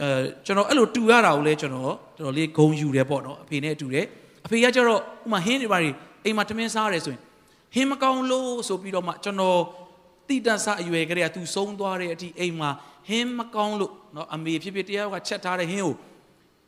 [0.00, 0.08] အဲ
[0.46, 4.04] ကျွန်တော်အဲ့လိုတူရတာကိုလည်းကျွန်တော်တော်တော်လေးဂုံယူတယ်ပေါ့နော်အဖေနဲ့တူတယ်
[4.46, 5.90] အဖေကကျတော့ဥမာဟင်းတွေပါတွေ
[6.24, 7.20] အိမ်မှာတမင်းစားရတယ်ဆိုရင်
[7.74, 9.58] ဟင်းမကောင်းလို့ဆိုပြီးတော့မှကျွန်တော်
[10.28, 12.70] တိတဆအရွယ်ကလေးကသူဆုံးသွားတဲ့အထိအိမ်မှာ
[13.08, 15.94] ဟင်းမကောင်းလို့เนาะအမေဖြစ်ဖြစ်တရားကချက်ထားတဲ့ဟင်းကို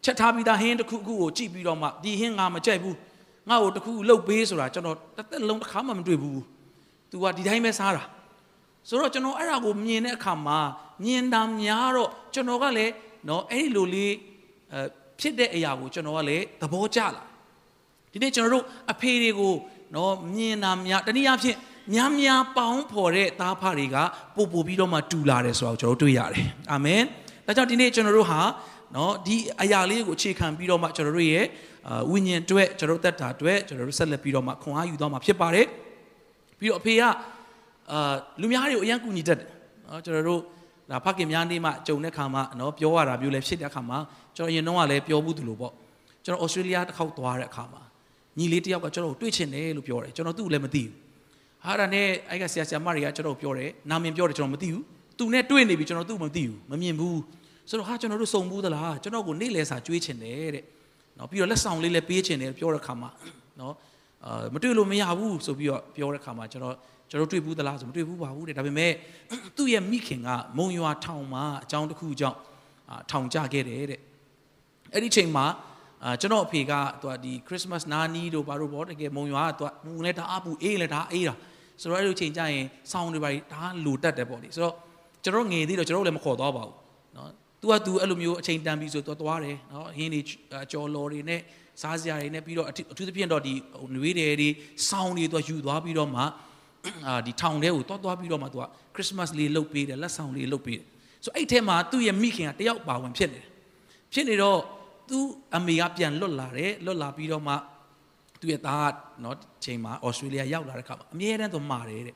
[0.04, 2.96] ချက်ထားပြီးသားဟင်းတစ်ခုခုကိုကြည့်ပြီးတော့မှဒီဟင်းငါမကြိုက်ဘူး
[3.49, 6.39] ငါ့ကိုတခုလှုပ်ပေးဆိုတာကျွန်တော်တစ်သက်လုံးတစ်ခါမှမတွေ့ဘူး။
[7.11, 8.03] तू ကဒီတိုင်းပဲစားတာ။
[8.87, 10.59] ဆိုတော့ကျွန်တော်အဲ့ဒါကိုမြင်တဲ့အခါမှာ
[11.03, 12.93] မြင်တာများတော့ကျွန်တော်ကလည်း
[13.27, 14.13] နော်အဲ့ဒီလိုလေး
[14.73, 14.79] အဲ
[15.19, 17.23] ဖြစ်တဲ့အရာကိုကျွန်တော်ကလည်းသဘောကျလာ။
[18.11, 19.53] ဒီနေ့ကျွန်တော်တို့အဖေတွေကို
[19.95, 21.57] နော်မြင်တာများတနည်းအားဖြင့်
[21.93, 23.95] များများပေါင်းဖော်တဲ့သားဖတွေက
[24.35, 27.01] ပို့ပို့ပြီးတော့မှတူလာတယ်ဆိုတော့ကျွန်တော်တို့တွေ့ရတယ်။အာမင်။
[27.45, 28.39] ဒါကြောင့်ဒီနေ့ကျွန်တော်တို့ဟာ
[28.95, 31.45] နော်ဒီအရာလေးကိုအခြေခံပြီးတော့မှကျွန်တော်တို့ရဲ့
[31.87, 35.67] အာဝိညာဉ်အတွက်ကျွန်တော်တို့တက်တာအတွက်ကျွန်တော်တို့ဆက်လက်ပြီးတော့မှခွန်အားယူသွားမှာဖြစ်ပါတယ်
[36.59, 37.01] ပြီးတော့အဖေက
[37.91, 39.47] အာလူများတွေကိုအရန်ကူညီတတ်တယ်
[39.89, 40.41] နော်ကျွန်တော်တို့
[40.91, 43.97] ဒါဖခင်များနေမှကြုံတဲ့ခါမှာနော်ပြောရတာမျိုးလည်းဖြစ်တဲ့ခါမှာ
[44.35, 45.73] ကျွန်တော်အရင်တော့ကလည်းပြောဘူးသူလိုပေါ့
[46.25, 47.81] ကျွန်တော်ဩစတြေးလျတစ်ခေါက်သွားတဲ့အခါမှာ
[48.37, 50.91] ညီလေးတယောက်ကကျွန်တော်ကိုတွေ့ချင်တယ်လို့ပြောတယ်ကျွန်တော်သူ့ကိုလည်းမသိဘူး
[51.65, 54.83] ဟာဒါနဲ့အဲ့ကဆရာဆရာမတွေကကျွန်တော်ပြောတယ်နာမည်ပြောတယ်ကျွန်တော်မသိဘူး
[55.17, 57.19] သူနဲ့တွေ့နေပြီကျွန်တော်သူ့မသိဘူးမမြင်ဘူး
[57.68, 60.64] ဆိုတော့ဟာကျွန်တော်တို့စုံဘူးသလားကျွန်တော်ကိုနေ့လဲစာကြွေးချင်တယ်တဲ့
[61.18, 63.10] နော်ပြီးတော့လက်ဆောင်လေးလည်းပေးချင်တယ်ပြောတဲ့ခါမှာ
[63.60, 63.74] နော်
[64.24, 66.76] အာမတွေ့လို့မရဘူးဆိုပြီးတော့ပြောတဲ့ခါမှာကျွန်တော်
[67.10, 68.92] ကျွန်တော်တွေ့ဘူးသလားဆိုမတွေ့ဘူးပါဘူးတဲ့ဒါပေမဲ့
[69.56, 72.38] သူ့ရဲ့မိခင်ကမုံရွာထောင်မှာအကြောင်းတစ်ခုကြောင့်
[73.10, 74.00] ထောင်ကြခဲ့တယ်တဲ့
[74.94, 75.46] အဲ့ဒီချိန်မှာ
[76.04, 81.34] အာကျွန်တော်အဖေကသူကဒီခရစ်စမတ်နာနီတို့ဘာလို့ပေါ့တကယ်မုံရွာကသူကမုံလည်းတအားပူအေးလည်းတအားအေးတာ
[81.80, 84.74] ဆိုတော့အဲ့လိုချိန်ကျရင်ဆောင်းတွေပါတအားလိုတက်တယ်ပေါ့လေဆိုတော့
[85.24, 86.74] ကျွန်တော်ငယ်သေးတော့ကျွန်တော်လည်းမခေါ်တော့ပါဘူး
[87.14, 87.26] เนาะ
[87.61, 90.21] သူကသူအဲ့လိုမျိုးအချိန်တန်ပြီဆိုတော့သွားတယ်နော်ဟင်းတွေ
[90.71, 91.41] ကြော်လော်တွေနဲ့
[91.81, 93.53] စားစရာတွေနဲ့ပြီးတော့အထူးသဖြင့်တော့ဒီ
[93.95, 94.49] နွေးတယ်တွေ
[94.89, 96.21] စောင်းတွေသူကယူသွားပြီးတော့မှ
[97.07, 98.63] အာဒီထောင်ထဲကိုသွားသွားပြီးတော့မှသူက
[98.95, 100.85] ခရစ်စမတ်လေးလှုပ်ပေးတယ်လက်ဆောင်လေးလှုပ်ပေးတယ်
[101.23, 103.45] ဆိုအဲ့ထဲမှာသူ့ရဲ့မိခင်ကတယောက်ပါဝင်ဖြစ်နေတယ်
[104.13, 104.59] ဖြစ်နေတော့
[105.09, 107.53] သူ့အမေကပြန်လွတ်လာတယ်လွတ်လာပြီးတော့မှ
[108.41, 108.93] သူ့ရဲ့သားက
[109.23, 112.15] နော်ချိန်မှာဩစတြေးလျရောက်လာတဲ့ခါမှာအမြဲတမ်းသူမှားတယ်တဲ့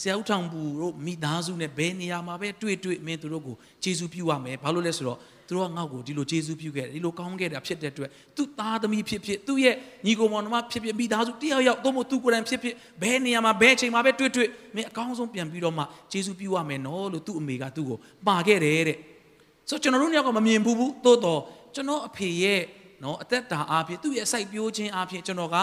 [0.00, 5.18] ဆရာဦးထောင်ပူတို့မိသားစုနဲ့ဘယ်နေရာမှာပဲတွေ့တွေ့မင်းတို့ကိုကျေးဇူးပြုရမယ်ဘာလို့လဲဆိုတော့
[5.48, 9.74] သူတို့ကငေါ့ကိုဒီလိုကျေးဇူးပြုခဲ့တယ်ဒီလိုကောင်းခဲ့တာဖြစ်တဲ့အတွက်သူ့သားသမီးဖြစ်ဖြစ်သူ့ရဲ့
[10.06, 18.98] ညီကိုမောင်နှမဖြစ်ဖြစ်မိသားစုတယောက်ယောက်သို့မဟုတ်သူကိုယ်တိုင်ဖြစ်ဖြစ်ဘယ်နေရာမှာဘယ်အချိန်မှာပဲတွေ့တွေ့မင်းအကောင်းဆုံးပြန်ပြီးတော့မှကျေးဇူးပြုရမယ်နော်လို့သူ့အမေကသူ့ကိုပါခဲ့တယ်တဲ့
[19.68, 21.40] ဆိုကျွန်တော်တို့ညကမမြင်ဘူးဘူးသို့တော့
[21.74, 22.60] ကျွန်တော်အဖေရဲ့
[23.02, 25.56] နော်အသက်တာအားဖြင့်သူ့ရဲ့စိုက်ပျိုးခြင်းအားဖြင့်ကျွန်တော်က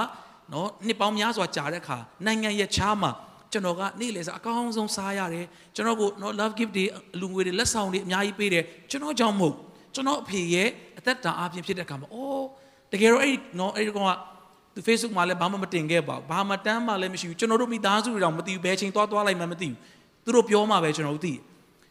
[0.53, 3.12] နော်နှစ်ပေါင်းများစွာကြာတဲ့အခါနိုင်ငံရဲ့ခြားမှာ
[3.55, 5.45] ကျွန်တော်ကနေ့လေစားအကောင်းဆုံးစားရတယ်
[5.75, 6.85] ကျွန်တော်ကိုနော် love gift တွေ
[7.21, 9.55] လူငွေတွေလက်ဆောင်တွေအများကြီးပေးတယ်ကျွန်တော်ကြောင့်မဟုတ်
[9.93, 10.67] ကျွန်တော်အဖေရဲ့
[11.00, 12.45] အသက်တာအပြင်ဖြစ်တဲ့အခါမှာအိုး
[12.91, 14.12] တကယ်တော့အဲ့နော်အဲ့ဒီကောင်က
[14.74, 19.75] သူ Facebook မှာလည်းဘာမှမတင်ခဲ့ပါဘူးဘာမှတမ်းမှလည်းမရှိဘူးကျွန်တော်တို့မိသားစုတွေတော့မသိဘူးဘယ်ချိန်သွားသွားလိုက်မှမသိဘူး
[20.25, 21.33] သူတို့ပြောမှပဲကျွန်တော်တို့သိ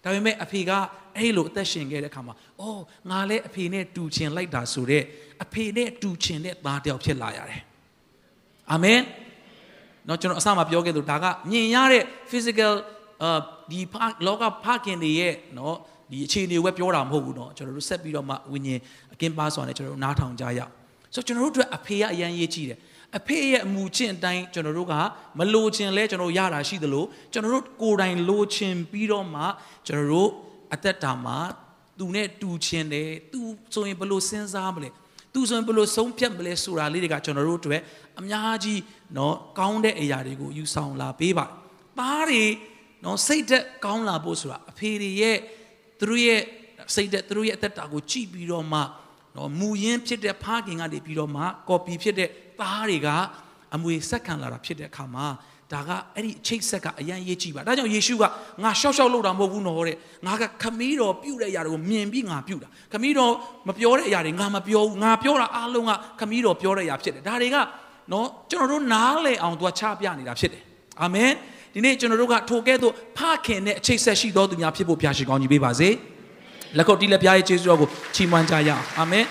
[0.04, 0.70] ဒါပေမဲ့အဖေက
[1.16, 5.04] အဲ့လိုအသက်ရှင်ခဲ့တဲ့အခါမှာအော်ငါလည်းအဖေနဲ့တူချင်လိုက်တာဆိုတော့
[5.44, 7.60] အဖေနဲ့တူချင်တဲ့သားတယောက်ဖြစ်လာရတယ်
[8.72, 9.00] အာမင်
[10.05, 12.73] เนาะကျွန်တော်အစမှပြောခဲ့သလိုဒါကမြင်ရတဲ့ physical
[13.23, 13.39] အာ
[13.71, 13.81] ဒီ
[14.25, 15.75] လောကဖခင်တွေရဲ့เนาะ
[16.11, 18.79] ဒီအခြေအနေဝဲပြောတာမဟုတ်ဘူးเนาะကျွန်တော်တို့ဆက်ပြီးတော့မှဝิญဉ်
[19.13, 20.71] အကင်းပါစွာနဲ့ကျွန်တော်တို့နားထောင်ကြရအောင်
[21.13, 22.79] ဆိုတော့ကျွန်တော်တို့အတွက်အဖေကအရန်ရေးကြည့်တယ်
[23.17, 24.93] အဖေရဲ့အမူကျင့်အတိုင်းကျွန်တော်တို့က
[25.39, 29.43] မလိုချင်လဲကျွန်တော်ရတာရှိသလိုကျွန်တော်တို့ကိုယ်တိုင်လိုချင်ပြီးတော့မှ
[29.87, 30.29] ကျွန်တော်တို့
[30.73, 31.37] အသက်တာမှာ
[31.99, 33.39] သူနဲ့တူချင်တယ်သူ
[33.73, 34.89] ဆိုရင်ဘယ်လိုစဉ်းစားမလဲ
[35.33, 37.81] သူဆိုရင်ဘယ်လိုဆုံးဖြတ်မလဲဆိုတာလေးတွေကကျွန်တော်တို့အတွက်
[38.19, 38.79] အများကြီး
[39.13, 41.45] เนาะကောင်းတဲ့အရာတွေကိုယူဆောင်လာပေးပါ
[41.99, 42.43] သားတွေ
[43.01, 45.37] เนาะစိတ်သက်ကောင်းလာဖို့ဆိုတာအဖေတွေရဲ့
[45.99, 46.41] သူတို့ရဲ့
[46.95, 48.79] စိတ်သက်သူတို့ရဲ့အသက်တာကိုကြည့်ပြီးတော့မှ
[49.33, 53.09] เนาะမူရင်းဖြစ်တဲ့ဖခင်ကနေပြီးတော့မှကော်ပီဖြစ်တဲ့သားတွေက
[53.75, 55.25] အမွေဆက်ခံလာတာဖြစ်တဲ့အခါမှာ
[55.72, 58.24] ဒါကအဲ့ဒီအချိတ်ဆက်ကအရန်ရေးကြည့်ပါဒါကြောင့်ယေရှုက
[58.62, 59.96] ငါရှောက်ရှောက်လုပ်တာမဟုတ်ဘူးနော်တဲ့
[60.26, 63.32] ငါကခမီးတော်ပြုတ်တဲ့အရာတွေကိုမြင်ပြီးငါပြုတ်တာခမီးတော်
[63.68, 67.56] မပြောတဲ့အရာတွေငါမပြောဘူးငါပြောတာအားလုံးကခမီးတော်ပြောတဲ့အရာဖြစ်တယ်ဒါတွေက
[68.12, 70.62] နော်ကျွန်တော်တို့နားလေအောင်သူကချပြနေတာဖြစ်တယ်
[71.02, 71.30] အာမင်
[71.74, 75.88] ဒီနေ့ကျွန်တော်တို့ကထိုကဲ့သို့ဖခင်နဲ့အချိတ်ဆက်ရှိတော်သူများဖြစ်ဖို့ဖျားရှိကောင်းကြီးပေးပါစေ
[76.76, 79.26] လက်ကုပ်တီးလက်ပြားရဲ့ကျေးဇူးတော်ကိုချီးမွမ်းကြရအောင်အာမင်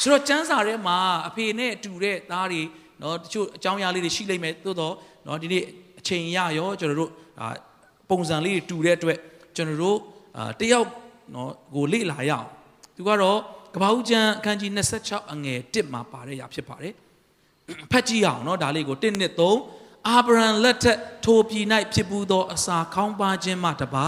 [0.00, 2.62] ဆိုတော့ကျမ်းစာထဲမှာအဖေနဲ့တူတဲ့သားတွေ
[3.02, 4.94] နော်တချို့အကြောင်းအရာလေးတွေရှိလိမ့်မယ်သို့တော့
[5.26, 5.64] နော်ဒီနေ့
[6.00, 7.10] အချိန်ရရောကျွန်တော်တို့
[8.10, 9.18] ပုံစံလေးတွေတူတဲ့အတွက်
[9.56, 9.98] ကျွန်တော်တို့
[10.60, 10.88] တယောက်
[11.34, 12.46] နော်ကိုလေ့လာရအောင်
[12.96, 13.38] သူကတော့
[13.74, 14.70] ကပ္ပဦးကျမ်းအခန်းကြီး
[15.02, 16.94] 26အငယ်1မှာပါတဲ့အရာဖြစ်ပါတယ်
[17.90, 24.06] ဖတ်ကြည့်အောင်နော်ဒါလေးကို1နှစ်3အာဗြဟံလက်ထက်ထိုပြည်၌ဖြစ်ပူသောအစာခေါင်းပါခြင်းမှတပါ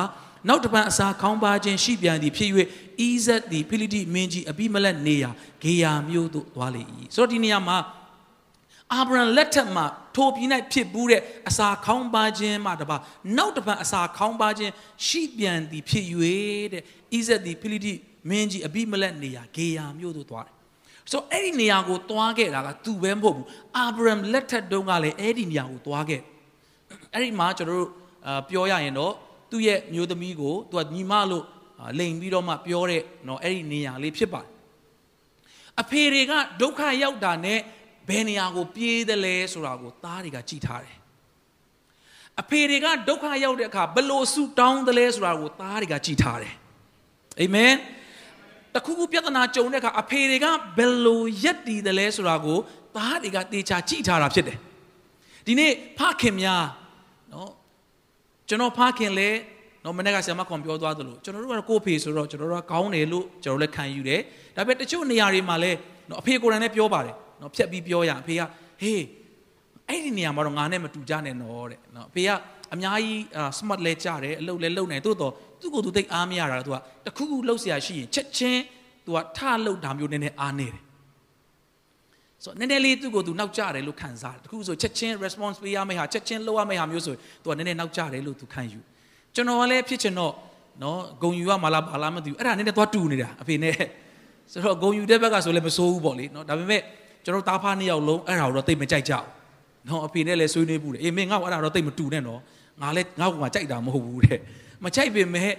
[0.48, 2.50] နောက်တပံအစာခေါင်းပါခြင်းရှိပြန်သည်ဖြစ်၍
[3.06, 5.30] ဤဇက်သည်ဖိလိတိမင်းကြီးအဘိမလက်နေရာ
[5.62, 6.82] ဂေယာမြို့သို့သွားလေ၏
[7.14, 7.76] ဆိုတော့ဒီနေရာမှာ
[8.92, 9.84] အာဗြဟံလက်ထက်မှာ
[10.16, 12.96] ထိုပြည်၌ဖြစ်ပူးတဲ့အစာခေါင်းပါခြင်းမှတပါ
[13.36, 14.72] နောက်တစ်ပံအစာခေါင်းပါခြင်း
[15.06, 16.06] ရှိပြန်သည်ဖြစ်၍
[16.72, 16.82] တဲ့
[17.16, 17.94] ဣဇက်သည်ဖိလိတိ
[18.28, 20.54] မင်းကြီးအဘိမလက်နေရာဂေယာမြို့သို့သွားတယ်
[21.10, 26.20] ဆိုအဲ့ဒီနေရာကိုသွားခဲ့တာကသူပဲမဟုတ်ဘူးအာဗြဟံလက်ထက်တုန်းကလည်းအဲ့ဒီနေရာကိုသွားခဲ့
[27.12, 27.90] အဲ့ဒီမှာကျွန်တော်တို့
[28.48, 29.12] ပြောရရင်တော့
[29.50, 31.44] သူ့ရဲ့မျိုးသမီးကိုသူကညီမလို့
[31.98, 34.50] လိန်ပြီးတော့မှပြောတဲ့နော်အဲ့ဒီနေရာလေးဖြစ်ပါတယ်
[35.80, 37.58] အဖေတွေကဒုက္ခရောက်တာနဲ့
[38.08, 40.96] ဘယ်နေရာကိုပြေးတယ်လဲဆိုတာကိုသားတွေကကြည်ထားတယ်
[42.40, 46.54] အဖေတွေကဒုက္ခရောက်တဲ့အခါဘလို့ဆူတောင်းတယ်လဲဆိုတာကိုသားတွေကကြည်ထားတယ်
[47.40, 47.72] အာမင်
[48.74, 52.58] တခုခုပြဿနာကြုံတဲ့အခါအဖေတွေကဘယ်လိုရက်တည်တယ်လဲဆိုတာကို
[52.96, 54.58] သားတွေကတေချာကြည့်ထားတာဖြစ်တယ်
[55.46, 56.64] ဒီနေ့ဖခင်များ
[57.32, 57.50] နော်
[58.48, 59.30] ကျွန်တော်ဖခင်လဲ
[59.84, 64.20] နော်မနေ့ကဆရာမကွန်ပြောသွားသလိုကျွန်တော်တို့ကတော့ကိုဖေဆိုတော့ကျွန်တော်တို့ကကောင်းတယ်လို့ကျွန်တော်လည်းခံယူတယ်
[64.56, 68.41] ဒါပေမဲ့တချို့နေရာတွေမှာလည်းနော်အဖေကိုယ်တိုင်လည်းပြောပါတယ် နော်ဖြတ်ပြီးပြောရအဖေက
[68.81, 69.03] ဟေး
[69.89, 72.29] အဲ့ဒီနေရာမှာတော့ငါနဲ့မတူကြနဲ့နော်တဲ့နော်အဖေက
[72.73, 73.19] အများကြီး
[73.57, 78.61] smart လဲကြတယ်အလုပ်လဲလုပ်နိုင်တိုးတော့သူ့ကိုယ်သူသိအားမရတာသူကတခုခုလှုပ်เสียရှိရင်ချက်ချင်း
[79.05, 80.81] သူကထလှုပ်တာမျိုးနည်းနည်းအားနေတယ်
[82.43, 88.79] ဆိုတော့နည်းနည်းလေးသူ့ကိုယ်သူနောက်ကျတယ်လို့ခံစားတယ်တခုဆိုချက်ချင်း response ပေးရမယ့်ဟာချက်ချင်းလုပ်ရမယ့်ဟာမျိုးဆိုသူကနည်းနည်းနောက်ကျတယ်လို့သူခံယူ
[89.35, 90.33] ကျွန်တော်ကလည်းဖြစ်ချင်တော့
[90.83, 93.75] နော်ဂုံယူရမလားဘာလားမသိဘူးအဲ့ဒါနည်းနည်းသွားတူနေတာအဖေနဲ့
[94.51, 96.81] ဆိုတော့ဂုံယူတဲ့ဘက်ကဆိုလည်းမစိုးဘူးပေါ့လေနော်ဒါပေမဲ့
[97.24, 99.24] ကျွန်တော်တားဖားနှစ်ယောက်လုံးအဲ့ဒါကိုတော့တိတ်မကြိုက်ကြဘူး
[99.88, 102.40] နော်အဖေနဲ့လည်းဆွေးနွေးဘူးလေအေးမင်းငါ့ကိုအဲ့ဒါတော့တိတ်မတူနဲ့နော်
[102.82, 104.38] ငါလည်းငါ့ကိုမှကြိုက်တာမဟုတ်ဘူးတဲ့
[104.84, 105.52] မကြိုက်ပေမဲ့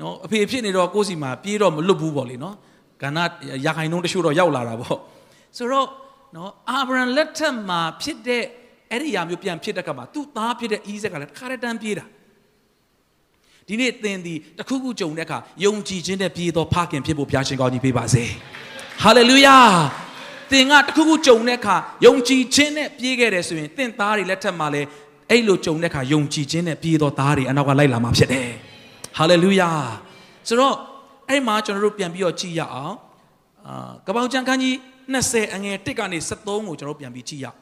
[0.00, 2.54] နော်အဖေဖြစ်နေတော့ကိုယ့်စီမှာပြေးတော့မလွတ်ဘူးပေါ့လေနော်
[3.02, 3.18] ကဏ္ဍ
[3.66, 4.98] ရခိုင်နှုံးတချို့တော့ရောက်လာတာပေါ့
[5.58, 5.88] ဆိုတော့
[6.36, 8.42] နော်အာဗြဟံလက်ထက်မှာဖြစ်တဲ့
[8.90, 12.04] အဲ့ဒီအရာမျိုးပြန်ဖြစ်တဲ့ကမှာသူ့သားဖြစ်တဲ့ဣဇက်ကလည်းတစ်ခါတည်းပြေးတာ
[13.68, 18.24] ဒီနေ့သင်ဒီတခုခုကြုံတဲ့အခါယုံကြည်ခြင်းနဲ့ပြေးသောဖခင်ဖြစ်ဖို့ဘုရားရှင်ကောင်းကြီးပေးပါစေ
[19.02, 19.56] ဟာလေလုယာ
[20.52, 24.88] သင်ကတခုခုကြုံတဲ့အခါယုံကြည်ခြင်းနဲ့ပြေးခဲ့တယ်ဆိုရင်သင်သားတွေလက်ထက်မှာလည်း
[25.30, 28.48] အဲ့လိုကြုံတဲ့အခါယုံကြည်ခြင်းနဲ့ပြေးသောသားတွေအနောက်ကလိုက်လာမှာဖြစ်တယ်
[29.18, 29.70] ဟာလေလုယာ
[30.48, 30.76] ဆိုတော့
[31.28, 32.96] အဲ့မှာကျွန်တော်တို့ပြန်ပြီးတော့ကြည့်ရအောင်
[33.66, 34.74] အာကပောင်ကျန်ခန်းကြီး
[35.14, 37.58] 20အငယ်1ကနေ73ကိုကျွန်တော်ပြန်ပြီးကြည့်ရအောင်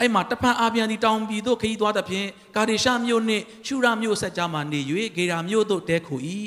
[0.00, 4.80] အဲ့မှာတဖန်အာပြန်ဒီတောင်ပြည်သို့ခရီးသွားသဖြင့်ကာဒေရှမြို့နှင့်ရှုရမြို့ဆက်ကြားမှနေ၍
[5.16, 6.16] ဂေရာမြို့သို့တဲခု၏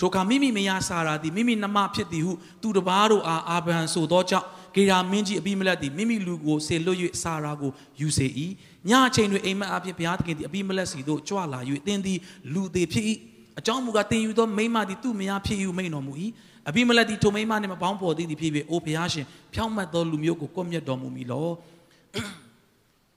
[0.00, 8.26] ထိုအခါမိမိမယားစာရာသည်မိမိနှမဖြစ်သည်ဟုသူတပားတို့အားအာဗြဟံဆိုသောကြောင့် ဂေရာမင်းကြီးအဘိမလက်သည်မိမိလူကိုဆေလွတ်၍စာရာကိုယူစေ၏
[8.88, 12.18] ညအချိန်တွင်အိမ်မက်အဖြစ်ဘုရားသခင်သည်အဘိမလက်စီသို့ကြွလာ၍တင်းသည်
[12.52, 13.04] လူသေးဖြစ်၏
[13.58, 16.12] အကြောင်းမူကားတင်ယူသောမိမသည်သူ့မယားဖြစ်ယူမိန်တော်မူ၏
[16.68, 21.48] အဘိမလက်သည်ထိုမိမနှင့်မပေါင်းဖော်သည်ဖြစ်၍အိုဘုရားရှင်ဖြောင့်မတ်သောလူမျိုးကိုကွပ်မျက်တော်မူမည်လော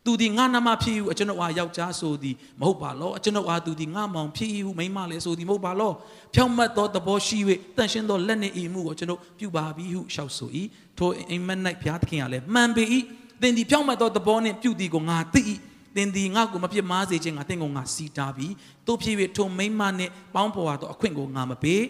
[0.10, 5.92] သူဒီငါနာမဖြစ်ယူအကျွန်ုပ်အားယောက်ျားဆိုသည်မဟုတ်ပါလောအကျွန်ုပ်အားသူဒီငါမောင်ဖြစ်ယူမိန်းမလည်းဆိုသည်မဟုတ်ပါလော
[6.34, 7.38] ဖြောင့်မတ်သောသဘောရှိ၍
[7.78, 10.50] တန်ရှင်းသောလက်နှင့်ဤမှုကိုကျွန်ုပ်ပြုပါပြီဟုရှောက်ဆို၏
[10.98, 12.84] ထိုအိမ်မက်၌ဘုရားသခင်ကလည်းမှန်ပေ၏
[13.42, 15.42] သင်ဒီဖြောင့်မတ်သောသဘောနှင့်ပြုသည်ကိုငါသိ၏
[15.96, 18.48] သင်ဒီငါကိုမဖြစ်မားစေခြင်းငါသင်ကိုငါစီတာပြီ
[18.88, 21.82] တို့ဖြစ်၍ထိုမိန်းမနှင့်ပေါင်းဖော်ရသောအခွင့်ကိုငါမပေး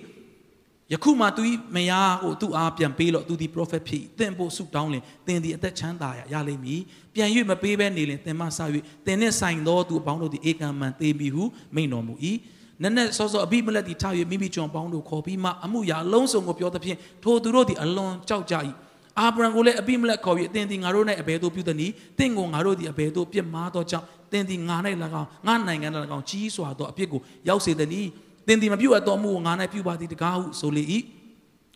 [0.94, 1.44] ယခုမှသူ
[1.76, 6.82] မယားကိုသူ့အားပြန်ပေးလို့သူဒီ prophet ဖြစ်သင်ဖို့ဆုတောင်းလင်သင်ဒီအသက်ချမ်းသာရရလိမ့်မည်
[7.14, 8.60] ပြန်၍မပေးဘဲနေလင်သင်မဆ၍
[9.06, 11.44] သင်နှင့်ဆိုင်သောသူအပေါင်းတို့သည်ဧကံမှန်သေးပြီဟု
[11.76, 12.14] မိန့်တော်မူ၏
[12.82, 18.56] နက်နက်စောစောအဘိမလက်သည်ထား၍မိမိကျွန်ပေါင်းတို့ခေါ်ပြီးမှအမှုရာအလုံးစုံကိုပြောသဖြင့်ထိုသူတို့သည်အလွန်ကြောက်ကြ၏
[19.20, 24.76] အာဗြဟံကိုလည်းအဘိမလက်ခေါ်၍အသင်သည်ငါတို့၌အဘယ်သို့ပြုသနည်းသင်ကိုငါတို့သည်အဘယ်သို့ပြစ်မှားသောကြောင့်သင်သည်ငါ၌၎
[25.22, 28.10] င်းငါနိုင်ငံ၌၎င်းကြီးစွာသောအပြစ်ကိုရောက်စေသနည်း
[28.50, 30.84] သင်သည်မပြုအပ်သောမှုကိုငါ၌ပြုပါသည်တကားဟုဆိုလေ၏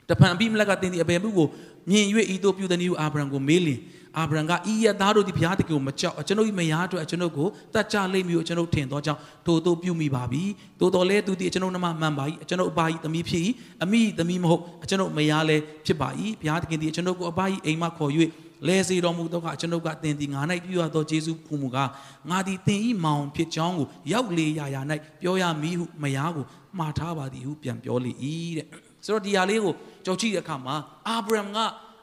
[0.10, 1.48] တဖန်အဘိမလက်ကသင်သည်အဘယ်မှုကို
[1.90, 3.80] မြင်၍ဤသို့ပြုသည်နည်းဟုအာဗြဟံကိုမေးလင်
[4.18, 10.44] အာဗြဟံကဤရသားတို့သည်ဘုရားသခင်ကိုမကြောက်ကျွန်ုပ်၏မယားတို့ကျွန်ုပ်ကိုတတ်ကြလိမ့်မည်ဟုကျွန်ုပ်ထင်သောကြောင့်ထို့သို့ပြုမိပါပြီ
[10.80, 13.44] သို့တော်လဲသူသည်ကျွန်ုပ်နှမမှန်ပါ၏ကျွန်ုပ်အဘ၏သမီးဖြစ်၏
[13.84, 16.10] အမိသမီးမဟုတ်ကျွန်ုပ်မယားလည်းဖြစ်ပါ၏
[16.42, 18.12] ဘုရားသခင်သည်ကျွန်ုပ်ကိုအဘ၏အိမ်မှခေါ်၍
[18.68, 21.90] လဲစေတော်မူသောကကျွန်ုပ်ကသင်သည်ငါ၌ပြုရသောယေရှုဖူမူကား
[22.30, 24.82] ငါသည်သင်၏မောင်ဖြစ်ကြောင်းကိုရောက်လေရာရာ၌
[25.22, 26.46] ပြောရမည်ဟုမယားကို
[26.78, 28.12] မှားထားပါသည်ဟုပြန်ပြောလေ၏
[28.58, 28.68] တဲ့
[29.06, 29.74] ဆိုတော့ဒီဟာလေးကို
[30.06, 30.76] ကြောက်ကြည့်တဲ့အခါမှာ
[31.08, 31.58] အာဗြဟံက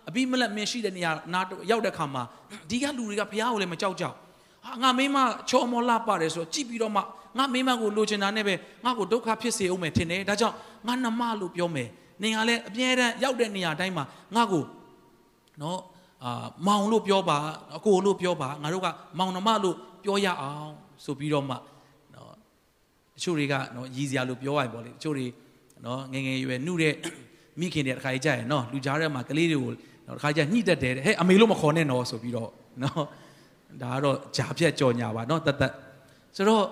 [0.09, 2.23] အဘိမလက်မင်းရှိတဲ့နေရာနာရောက်တဲ့အခါမှာ
[2.71, 4.11] ဒီကလူတွေကဘုရားကိုလည်းမကြောက်ကြဟာ
[4.83, 5.17] ငါမိမ
[5.51, 7.03] ချောမောလာပါတယ်ဆိုတော့ကြည့်ပြီးတော့မှ
[7.39, 11.89] ငါမိမကိုလိုချင်တာနဲ့ပဲငါ့ကိုဒုက္ခဖြစ်စေအောင်မယ်ထင်တယ်ဒါကြောင့်ငါနှမလို့ပြောမယ်
[12.23, 14.65] နေကလည်းအပြဲတမ်းရောက်တဲ့နေရာတိုင်းမှာငါ့ကို
[15.63, 15.81] နော်
[16.25, 17.39] အာမောင်လို့ပြောပါ
[17.77, 18.87] အကိုလို့ပြောပါငါတို့က
[19.19, 20.73] မောင်နှမလို့ပြောရအောင်
[21.05, 21.57] ဆိုပြီးတော့မှ
[22.15, 22.35] နော်
[23.15, 25.27] တချို့တွေကနော်ရည်စရာလို့ပြောရရင်ပေါ့လေတချို့တွေ
[25.85, 26.95] နော်ငငယ်ရွယ်နှုတဲ့
[27.61, 29.73] မိခင်တွေတခါကြီးကြရင်နော်လူကြားထဲမှာကလေးတွေကို
[30.17, 32.51] တခါကြီးညှိတတ်တယ်ဟဲ့အမေလို့မခေါ်နဲ့နော်ဆိုပြီးတော့
[32.83, 33.05] နော်
[33.83, 35.73] ဒါကတော့ဂျာဖြတ်ကြော်ညာပါနော်တတ်တတ်
[36.37, 36.65] ဆိုတော့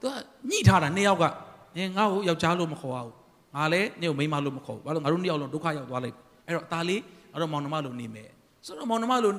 [0.00, 0.14] သူက
[0.50, 3.12] ညှိထားတာနှစ်ယောက်ကငငါ့ကိုယောက်ျားလို့မခေါ်အောင်
[3.56, 7.00] ငါလည်းနေ့ကိုမိန်းမလို့မခေါ်ဘူးဘာလို့ငါတို့နှစ်ယောက်လုံးဒုက္ခရောက်သွားလိုက်အဲ့တော့အသားလေး
[7.32, 8.28] ငါတို့မောင်နှမလို့နေမယ်
[8.68, 9.34] ဆိုတော့မောင်နှမလို့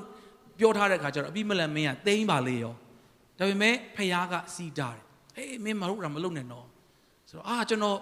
[0.60, 2.74] ပြောထားတဲ့ခါကျတော့အပြီးမလန်မင်းကတိမ့်ပါလေရော
[3.38, 5.04] ဒါပေမဲ့ဖယားကစီတာတယ်
[5.36, 6.68] ဟေးမင်းမတို့ကမလုပ်နဲ့နော်
[7.30, 7.98] ဆိုတော့အာကျွန်တော်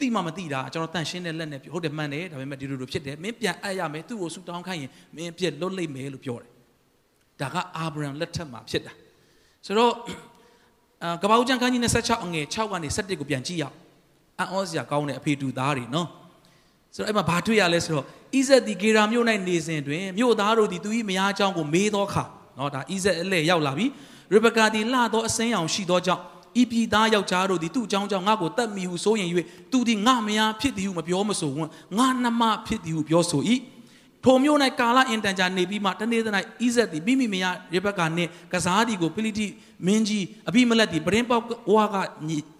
[0.00, 6.50] သိမှမသိတာကျွန်တော်တန်ရှင်းတဲ့လက်နဲ့ဟုတ်တယ်မှန်တယ်ဒါပေမဲ့ဒီလိုလိုဖြစ်တယ်မင်းပြန်အပ်ရမယ်သူ့ကိုဆူတောင်းခိုင်းရင်မင်းပြက်လွတ်လိမ့်မယ်လို့ပြောတယ်
[7.40, 8.92] ဒါကအာဗြဟံလက်ထက်မှာဖြစ်တာ
[9.66, 9.92] ဆိုတော့
[11.02, 13.64] အာကပ္ပဦးကျမ်းခန်းကြီး26အငယ်6ကနေ7ကိုပြန်ကြည့်ရ
[14.38, 16.08] အောင်အံ့ဩစရာကောင်းတဲ့အဖေတူသားတွေနော်
[16.94, 22.24] ဆိုတော့အဲ့မှာဘာတွေ့ရလဲဆိုတော့ဣဇက်ဒီဂေရာမြို့၌နေစဉ်တွင်မြို့သားတို့သည်သူ၏မယားအကြောင်းကိုမေးသောအခါ
[22.58, 23.86] နော်ဒါဣဇက်အလဲရောက်လာပြီ
[24.32, 26.22] ရေဘကာသည်လှသောအစင်းရောင်ရှိသောကြောင့်
[26.60, 29.28] ဤပြည်သားယောက်ျားတို့သည်သူ့အကြောင်းကြောင့်ငါ့ကိုတတ်မိဟုဆိုရင်၍
[29.72, 33.42] သူသည်ငါမယားဖြစ်သည်ဟုမပြောမဆိုဝန်းငါနှမဖြစ်သည်ဟုပြောဆို၏
[34.26, 36.28] ထိုမျိုး၌ကာလအင်တန်ကြာနေပြီးမှတနေ့သ၌
[36.64, 39.46] ဣဇက်သည်မိမိမယားရေဘက်ကာနှင့်ကစားသည်ကိုဖိလိတိ
[39.86, 41.96] မင်းကြီးအဘိမလက်သည်ပရင်ပေါက်ဝါက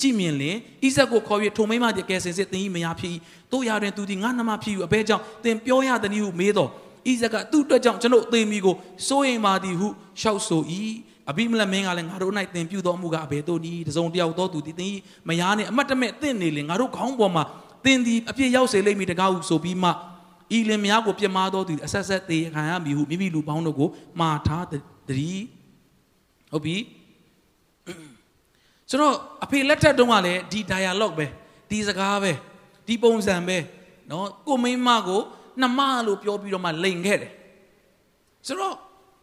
[0.01, 3.13] ကြည့်မြင်လင်ဣဇက်ကိုခေါ်၍ထိုမိမသည်ကဲစင်စစ်သင်၏မယားဖြစ်၏
[3.53, 6.71] တို့ရာတွင်သူသည်ငါနှမဖြစ်၏အဘဲကြောင့်သင်ပြောရသည်ဟုမေးတော်
[7.09, 8.75] ဣဇက်ကသူ့အတွက်ကြောင့်ကျွန်ုပ်သေမီကို
[9.09, 9.89] စိုးရိမ်ပါသည်ဟု
[10.21, 10.63] ရှောက်ဆို၏
[11.31, 14.91] အဘိမလက်မင်းကလည်းငါတို့၌သင်ပြုသောအမှုကအဘယ်သို့နည်းတစုံတယောက်သောသူသည်သင်၏
[15.29, 17.45] မယားနှင့်အမတ်တမဲ့သင့်နေလင်ငါတို့ခေါင်းပေါ်မှာ
[17.85, 19.91] သင်သည်အပြစ်ရောက်စေလိမ့်မည်တကားဟုဆိုပြီးမှ
[20.58, 25.46] ဤလင်မယားကိုပြမသောသူအဆက်ဆက်သေးခံရမည်ဟုမိမိလူပေါင်းတို့ကိုမှားထားတည်း
[26.52, 26.76] ဟုတ်ပြီ
[28.90, 31.26] ဆိုတော့အဖေလက်ထက်တုန်းကလည်းဒီ dialogue ပဲ
[31.70, 32.32] ဒီစကားပဲ
[32.88, 33.58] ဒီပုံစံပဲ
[34.08, 35.22] เนาะကိုမိမကို
[35.62, 37.32] နှမလို့ပြောပြီးတော့မှလိန်ခဲ့တယ်
[38.48, 38.76] ဆိုတော့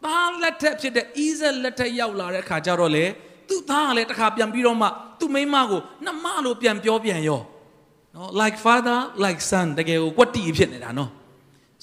[0.05, 3.05] သားလက်ထက်ဖြစ်တဲ့ easy လက်ထက်ရောက်လာတဲ့ခါကျတော့လေ
[3.49, 4.89] သူ့သားကလည်းတစ်ခါပြန်ပြီးတော့မှ
[5.21, 7.41] သူ့မိမကိုနှမလို့ပြန်ပြောပြန်ရော
[8.16, 11.10] နော် like father like son တကယ်ကိုကွက်တီဖြစ်နေတာနော်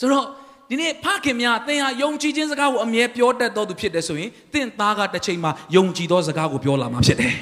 [0.01, 0.25] ဆိုတော့
[0.71, 7.33] ဒီနေ့ဖခင်များသင်ဟာယုံကြည်ခြင်းစကားကိုအမြဲပြောတတ်တော်သူဖြစ်တယ်ဆိုရင်သင်သားကတစ်ချိန်မှာယုံကြည်သောစကားကိုပြောလာမှာဖြစ်တယ်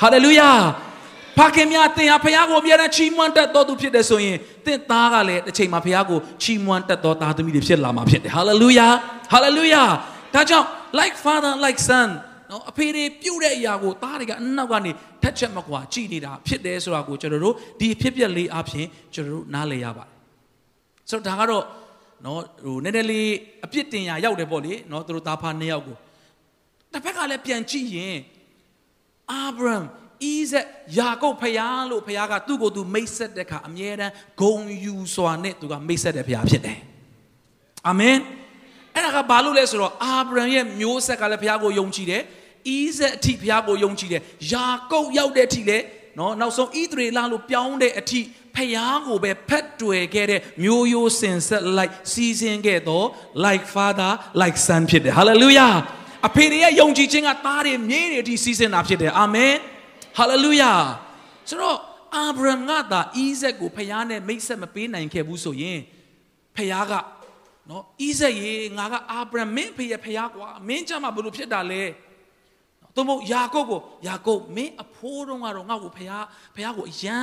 [0.00, 0.50] ဟာလေလုယာ
[1.38, 8.88] ဖခင်များသင်ဟာဖခင်ကိုအမြဲတမ်းချီးမွမ်းတတ်တော်သူဖြစ်တယ်ဆိုရင်သင်သားကလည်းတစ်ချိန်မှာဖခင်ကိုချီးမွမ်းတတ်တော်သားသမီးတွေဖြစ်လာမှာဖြစ်တယ်ဟာလေလုယာ
[9.32, 9.82] ဟာလေလုယာ
[10.34, 10.66] ဒါကြောင့်
[10.98, 12.08] like father like son
[12.50, 14.90] နော်အဖေတွေပြုတ်တဲ့အရာကိုသားတွေကအနောက်ကနေ
[15.22, 20.12] ထက်ချက်မကွာကြည်နေတာဖြစ်တယ်ဆိုတာကိုကျွန်တော်တို့ဒီဖြစ်ပျက်လေးအဖြစ်ကျွန်တော်တို့နားလည်ရပါတယ်
[21.10, 21.64] ဆိုတော့ဒါကတော့
[22.24, 23.30] နော်ဟိုနည်းနည်းလေး
[23.64, 25.96] အပြစ်တင်ရရောက်တယ်ပေါ့လေနော်သူတို့သားဖာနှစ်ယောက်ကို
[26.92, 28.18] တစ်ဖက်ကလည်းပြန်ကြည့်ရင်
[29.32, 29.82] အာဗြဟံဣ
[30.50, 30.66] ဇက်
[30.98, 36.78] ယာကုပ်ဖယားလို့ဖယားကသူ့ကိုယ်သူမိတ်ဆက်တဲ့ခါအမြဲတမ်းဂုံယူစွာနဲ့သူကမိတ်ဆက်တဲ့ဖယားဖြစ်တယ်
[37.88, 38.16] အာမင်
[38.94, 42.22] အဲ့ဒါကဘာလို့လဲဆိုတော့အာဗြဟံရဲ့မျိုးဆက်ကလည်းဖယားကိုယုံကြည်တယ်
[42.66, 45.78] ဣဇက်အထိဖျားကိုယုံကြည်တယ်ယာကုပ်ရောက်တဲ့အထိလေ
[46.18, 48.20] နော်နောက်ဆုံးဣသရေလလို့ပြောင်းတဲ့အထိ
[48.56, 53.06] ဖျားကိုပဲဖက်တွယ်ခဲ့တဲ့မျိုးရိုးစင်ဆက်လိုက်စီစဉ်ခဲ့တော့
[53.44, 55.74] like father like son ဖြစ်တယ် hallelujah
[56.28, 59.54] အဖေရဲ့ယုံကြည်ခြင်းကသားတွေမြေးတွေအထိစီစဉ်တာဖြစ်တယ်အာမင်
[60.18, 60.78] hallelujah
[61.48, 61.78] ဆိုတော့
[62.16, 65.80] အာဗြဟံကသာဣဇက်ကိုဖျားနဲ့မိတ်ဆက်မပေးနိုင်ခဲ့ဘူးဆိုရင်
[66.56, 66.92] ဖျားက
[67.70, 71.82] နော်ဣဇက်ရေငါကအာဗြဟံမင်းဖေရဲ့ဖျားကွာမင်းကြမှာဘလို့ဖြစ်တာလဲ
[72.98, 76.12] သို့မဟုတ်ယာကုပ်ကိုယာကုပ်မင်းအဖိုးတော်ကတော့ငါ့ကိုဖះ
[76.54, 77.18] ဖះကိုအယံ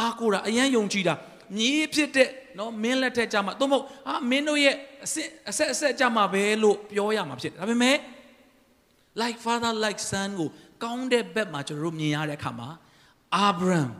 [0.00, 1.14] အားကိုးတာအယံယုံကြည်တာ
[1.56, 7.96] မြေးဖြစ်တဲ့နော်မင်းလက်ထက်ကြမှာသို့မဟုတ်ဟာမင်းတို့ရဲ့အစစ်အဆက်အဆက်ကြမှာပဲလို့ပြောရမှာဖြစ်တယ်ဒါပေမဲ့
[9.20, 10.48] like father like son ကို
[10.82, 12.68] ကောင်းတဲ့ဘက်မှာကျွန်တော်တို့မြင်ရတဲ့အခါမှာ
[13.48, 13.92] Abraham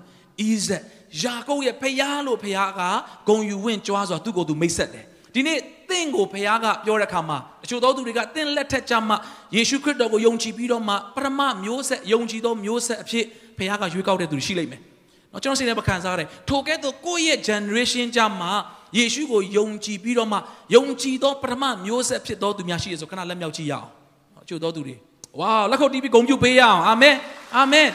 [0.49, 0.83] Isaac
[1.23, 2.81] ယာကုပ်ရဲ့ဖះလို့ဖះက
[3.29, 5.61] ဂုံယူဝင့်ကြွားစွာသူ့ကိုယ်သူမိတ်ဆက်တယ်ဒီနေ့သ
[6.01, 9.17] င်ကိုဖခင်ကပြောတဲ့အခါမှာအချို့သောသူတွေကသင်လက်ထက်ကြမှာ
[9.57, 13.25] ယေရှုခရစ်တော်ကိုယုံကြည်ပြီးတော့မှပရမမျိုးဆက်ယုံကြည်သောမျိုးဆက်အဖြစ်
[13.59, 14.81] ဖခင်ကရွေးကောက်တဲ့သူရှိလိမ့်မယ်။
[15.33, 18.53] နော်ကျွန်တော်စိတ်ထဲမှာခံစားရတယ်။ထိုကဲ့သို့ကိုယ့်ရဲ့ generation ကြမှာ
[18.99, 20.39] ယေရှုကိုယုံကြည်ပြီးတော့မှ
[20.75, 23.89] ယုံကြည်သောပရမမျိုးဆက်ဖြစ်သောသူများရှိရဆိုခဏလက်မြောက်ကြည့်ရအောင်။
[24.35, 24.97] နော်အချို့သောသူတွေ
[25.41, 27.17] ဝါလက်ခုပ်တီးပြီးဂုဏ်ပြုပေးရအောင်အာမင်
[27.57, 27.89] အာမင်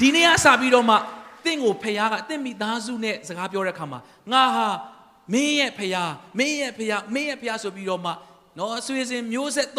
[0.00, 0.96] ဒီနေ့ကစပြီးတော့မှ
[1.44, 3.98] တင့်ကိုဖခင်ကတင့်မိသားစုနဲ့စကားပြောတဲ့အခါမှာ
[4.32, 4.66] ငါဟာ
[5.32, 8.12] မင်းရဲ့ဖယားမင်းရဲ့ဖယားမင်းရဲ့ဖယားဆိုပြီးတော့မှ
[8.58, 9.68] နော်အဆွေစဉ်မျိုးဆက်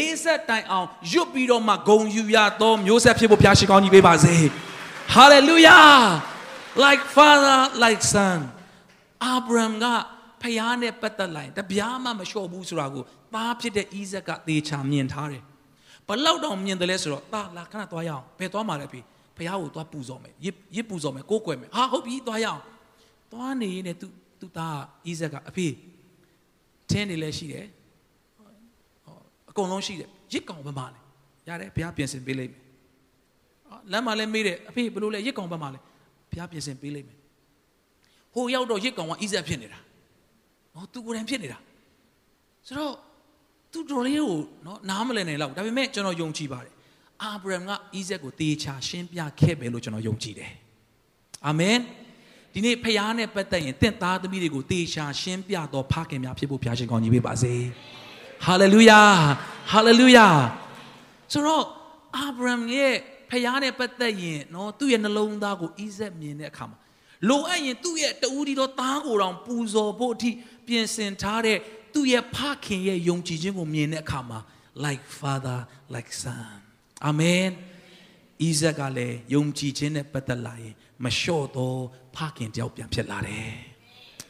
[0.00, 4.34] 40တိုင်အောင်ရွတ်ပြီးတော့မှဂုံယူရသောမျိုးဆက်ဖြစ်ဖို့ဘုရားရှိခိုးကြီးပေးပါစေ
[5.14, 5.94] hallelujah
[6.84, 8.40] like father like son
[9.34, 9.86] abraham က
[10.42, 13.02] ဖယားနဲ့ပတ်သက်လိုက်တပြားမှမလျှော့ဘူးဆိုတာကို
[13.34, 15.42] သားဖြစ်တဲ့ဣဇက်ကသေချာမြင်ထားတယ်
[16.08, 19.00] ဘလောက်တောင်မြင်တယ်လဲဆိုတော့သားလာခဏသွားရအောင်ဘယ်သွားမှာလဲပြီ
[19.36, 22.60] ဖယားကိုသွားပူဇော်မယ်ရစ်ရစ်ပူဇော်မယ်ကိုးကွယ်မယ်ဟာဟုတ်ပြီသွားရအောင်
[23.32, 24.06] သွားနေနေ तू
[24.44, 24.76] သူ့သား
[25.06, 25.66] ဣဇက်ကအဖေ
[26.90, 27.66] ထင်းနေလဲရှိတယ်
[29.50, 31.00] အကုန်လုံးရှိတယ်ရစ်ကောင်ဘက်မှာလဲ
[31.48, 32.62] ရတယ်ဘုရားပြင်ဆင်ပေးလိမ့်မယ်
[33.92, 35.78] လမ်းမှာလဲမေးတယ်အဖေဘယ်လိုလဲရစ်ကောင်ဘက်မှာလဲ
[36.30, 37.18] ဘုရားပြင်ဆင်ပေးလိမ့်မယ်
[38.34, 39.78] ဟိုရောက်တော့ရစ်ကောင်ကဣဇက်ဖြစ်နေတာ
[40.74, 41.58] နော်သူကိုယ်တိုင်ဖြစ်နေတာ
[42.66, 42.94] ဆိုတော့
[43.72, 44.34] သူတော်လေးကို
[44.66, 46.74] နော်နားမလည်နိုင်တော့ဒါပေမဲ့ကျွန်တော်ယုံကြည်ပါတယ်
[47.22, 50.50] အာဗြဟံကဣဇက်ကိုတေချာရှင်းပြခဲ့ပဲလို့ကျွန်တော်ယုံကြည်တယ်
[51.46, 51.76] အာမင်
[52.54, 57.54] ဒီနေ့ဖခင်နဲ့ပတ်သက်ရင်တင့်သားသမီးတွေကိုတေချာရှင်းပြတော့ဖခင်များဖြစ်ဖို့ဘုရားရှင်ကောင်းကြီးပေးပါစေ
[58.46, 59.00] ဟာလေလုယာ
[59.72, 60.26] ဟာလေလုယာ
[61.32, 61.64] ဆိုတော့
[62.16, 62.94] အာဗြဟံရဲ့
[63.30, 66.78] ဖခင်နဲ့ပတ်သက်ရင်နော်သူ့ရဲ့နှလုံးသားကိုဣဇက်မြင်တဲ့အခါမှာ
[67.28, 70.30] လိုအပ်ရင်သူ့ရဲ့တူဒီတော့သားကိုတောင်ပူဇော်ဖို့အထိ
[70.66, 71.58] ပြင်ဆင်ထားတဲ့
[71.94, 74.40] သူ့ရဲ့ဖခင်ရဲ့ယုံကြည်ခြင်းကိုမြင်တဲ့အခါမှာ
[74.84, 75.58] like father
[75.94, 76.56] like son
[77.08, 77.50] amen
[78.46, 81.80] ဣဇက်ကလည်းယုံကြည်ခြင်းနဲ့ပတ်သက်လာရင်မလျှော့တော့
[82.16, 83.50] ဖခင်တယောက်ပြန်ဖြစ်လာတယ်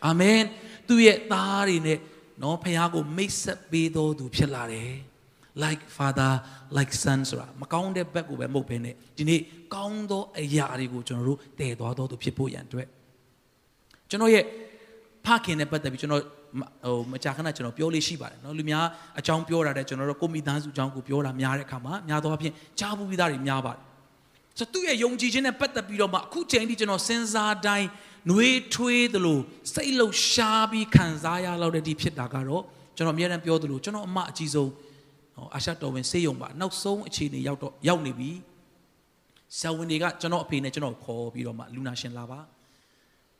[0.04, 0.40] အာမင်
[0.88, 1.98] သူ့ရဲ့သားတွေနဲ့
[2.42, 4.90] နော်ဖခင်ကိုမိတ်ဆက်ပေးတော်သူဖြစ်လာတယ်
[5.62, 6.32] like father
[6.76, 9.40] like son ဆိုတာမကောင်းတဲ့ဘက်ကိုပဲမဟုတ်ဘဲနဲ့ဒီနေ့
[9.74, 12.86] ကောင်းသောအရာတွေကိုကျွန်တော်တို့တည်သွားတော်သူဖြစ်ဖို့ရန်အတွက်
[14.10, 14.44] ကျွန်တော်ရဲ့
[15.26, 16.22] ဖခင်နဲ့ပတ်သက်ပြီးကျွန်တော်
[16.86, 18.84] ဟိုမကြာခဏကျွန်တော်ပြောလေးရှိပါတယ်နော်လူများ
[19.18, 23.82] အကြောင်းပြောတာတဲ့ကျွန်တော်တို့ကိုမိသားစုအကြောင်းကိုပြောတာများတဲ့အခါမှာများသောအားဖြင့်ကြားဘူးပြီးသားတွေများပါတယ်
[24.58, 27.88] ဆိုသူ့ရဲ့ယုံကြည်ခြင်းနဲ့ပတ်သက်ပြီးတော့မှအခုချိန်ထိကျွန်တော်စဉ်းစားတိုင်း
[28.30, 29.40] နှွေးထွေးသလို
[29.74, 32.62] စိတ်လှုပ်ရှားပြီးခံစားရလောက်တဲ့ဒီဖြစ်တာကတော့
[32.96, 34.70] ကျွန်တော်အများအားပြောသလိုကျွန်တော်အမအကြီးဆုံး
[35.36, 38.30] ဟောအာရှတော်ဝင်စေယုံပါနောက်ဆုံးအခြေအနေရောက်တော့ရောက်နေပြီ
[39.58, 42.40] ဆရာဝန်တွေကကျွန်တော်အဖေနဲ့ကျွန်တော်ခေါ်ပြီးတော့မှလူနာရှင်လာပါ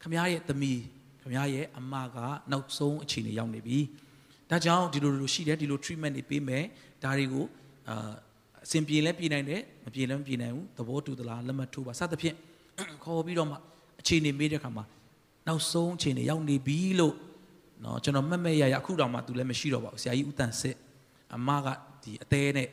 [0.03, 0.81] ခမရရဲ့သမီး
[1.22, 2.16] ခမရရဲ့အမက
[2.53, 3.79] နောက်ဆုံးအခြေအနေရောက်နေပြီ
[4.50, 6.64] ဒါကြောင့်ဒီလိုလိုရှိတယ်ဒီလို treatment တွေပေးမယ်
[7.03, 7.44] ဒါတွေကို
[7.88, 8.12] အာ
[8.63, 12.36] အဆင်ပြေလဲပြေနိုင်တယ်မပြေလဲမပြေနိုင်ဘူးသဘောတူသလားလက်မှတ်ထိုးပါစသဖြင့်
[13.04, 13.56] ခေါ်ပြီးတော့မှ
[14.02, 14.86] အခြေအနေမေးတဲ့ခါမှာ
[15.48, 17.15] နောက်ဆုံးအခြေအနေရောက်နေပြီလို့
[17.82, 20.76] เนาะကျွန်တော်မှတ်မဲ့ရရအခုတောင်မှသူလည်းမရှိတော့ပါဘူးဆရာကြီးဦးတန်စစ်
[21.36, 21.68] အမက
[22.04, 22.68] ဒီအသေးနဲ့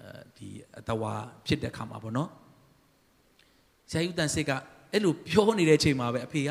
[0.00, 1.12] အဲဒီအတဝါ
[1.46, 2.30] ဖြစ်တဲ့ခါမှာပေါ့နော်
[3.90, 4.50] ဆရာကြီးဦးတန်စစ်က
[4.92, 6.50] အဲ့လိုပြောနေတဲ့အချိန်မှာပဲအဖေက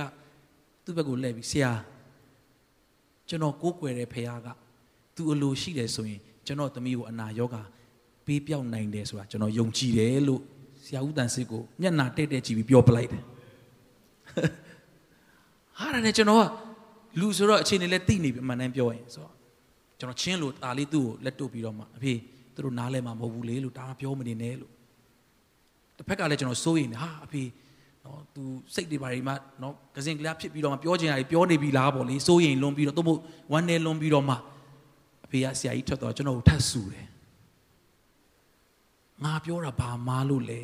[0.85, 1.71] သူ့ဘက်ကိုလှည့်ပြီးဆရာ
[3.29, 4.47] ကျွန်တော်ကိုးကွယ်တဲ့ဖခင်က
[5.15, 7.61] သူအလိုရှိတယ်ဆိုရင်ကျွန်တော်သမီးကိုအနာရောဂါ
[8.28, 10.42] ပေးပြောင်းနိုင်တယ်ဆိုတာကျွန်တော်ယုံကြည်တယ်လို့
[10.84, 13.22] ဆရာဦးတန်စစ်ကိုမျက်နာတဲ့တဲ့ကြည့်ပြီးပြောပလိုက်တယ်
[15.78, 16.44] ဟာရတယ်ကျွန်တော်က
[17.20, 19.34] လူဆိုတော့အခြေအနေလဲသိနေပြီအမှန်တမ်းပြောရင်ဆိုတော့
[19.98, 22.14] ကျွန်တော်ချင်းလို့ဒါလေးသူ့ကိုလက်တုပ်ပြီးတော့မှအဖေ
[22.54, 24.72] သူတို့နားလဲမှာမဟုတ်ဘူးလေလို့ဒါကပြောမနေနဲ့လို့
[25.96, 27.42] တစ်ဖက်ကလည်းကျွန်တော်စိုးရင်ဟာအဖေ
[28.04, 28.42] နော်သူ
[28.74, 33.18] စိတ်တွေပါတွေမှနော်ကစင်ကလားဖြစ်ပြီးတော့မှပြောချင်တာတွေပြောနေပြီလားပေါ့လေစိုးရင်လွန်ပြီးတော့သူ့မို့
[33.52, 34.34] ဝမ်းနေလွန်ပြီးတော့မှ
[35.24, 37.07] အဖေကဆရာကြီးထွက်တော့ကျွန်တော်ကိုထတ်ဆူတယ်
[39.24, 40.62] ငါပြောတာဘာမားလို့လဲ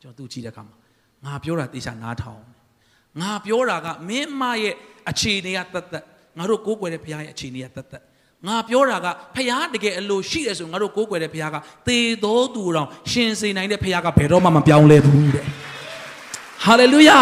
[0.00, 0.76] ကျွန်တော်သူ့ကြည့်တဲ့အခါမှာ
[1.24, 2.42] ငါပြောတာတေချာနားထောင်
[3.20, 4.74] ငါပြောတာကမင်းမရဲ့
[5.10, 6.04] အခြေအနေကတတ်တတ်
[6.38, 8.02] ငါတို့ကိုးကွယ်တဲ့ဘုရားရဲ့အခြေအနေကတတ်တတ်
[8.48, 11.56] ငါပြောတာကဘုရားတကယ်အလိုရှိတယ်ဆိုငါတို့ကိုးကွယ်တဲ့ဘုရားက
[11.88, 15.44] သေတော်သူတော်ရှင်စေနိုင်တဲ့ဘုရားကဘယ်တော့မှမပြောင်းလဲဘူးတဲ့
[16.64, 17.18] ဟာလေလုယာ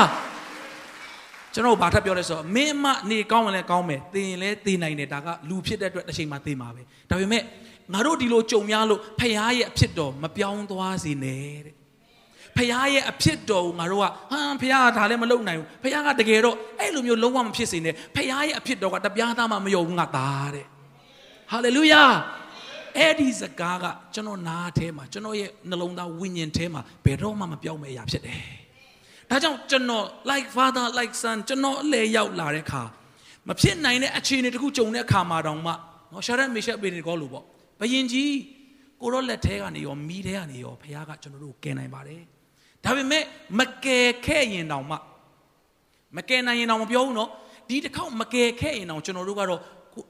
[1.55, 7.43] ကျွန်တော်ဘာထပ်ပြောလဲဆိုတော့မင်းမနေကောင်းရင်လည်းကောင်းမယ်သေရင်လည်းသေနိုင်တယ်ဒါကလူဖြစ်တဲ့အတွက်တစ်ချိန်မှသေမှာပဲဒါပေမဲ့
[7.92, 11.75] ငါတို့ဒီလိုကြုံများလို့ဖခင်ရဲ့အဖြစ်တော်မပြောင်းသွားစေနဲ့တဲ့
[12.57, 20.66] ဖခင်ရဲ့အဖြစ်တော်ကိုငါတို့ကဟမ်ဖခင်ကဒါလည်းမလုပ်နိုင်ဘူးဖခင်ကတကယ်တော့အဲ့လိုမျိုးလုံးဝမဖြစ်စေနဲ့ဖခင်ရဲ့အဖြစ်တော်ကတပြားသားမှမယုံဘူးငါသားတဲ့
[21.51, 22.03] ဟာလေလုယာ
[22.99, 28.42] အဲ့ဒီစကားကကျွန်တော်နားထဲမှာကျွန်တော်ရဲ့နှလုံးသားဝိညာဉ်ထဲမှာဘယ်တော့မှမပြောင်းမဲ့အရာဖြစ်တယ်
[29.31, 32.83] ဒါကြောင့်ကျွန်တော် like father like son ကျွန်တော်အလေရောက်လာတဲ့အခါ
[33.49, 35.73] မဖြစ်နိုင်တဲ့အခြေအနေတခုကြုံတဲ့အခါမှာတောင်မှ
[36.12, 37.44] နော်ရှာရက်မေရှက်ပေနေကောလို့ပေါ့
[37.80, 38.32] ဘယင်ကြီး
[39.00, 42.22] ကိုရောလက်ထဲကနေရောမီးထဲကနေရောဖခင်ကကျွန်တော်တို့ကယ်နိုင်ပါတယ်
[42.84, 43.24] ဒါပေမဲ့
[43.58, 44.96] မကယ်ခဲ့ရင်တောင်မှ
[46.16, 47.30] မကယ်နိုင်ရင်တောင်မပြောဘူးနော်
[47.68, 49.60] ဒီတစ်ခေါက်မကယ်ခဲ့ရင်တောင်ကျွန်တော်တို့ကတော့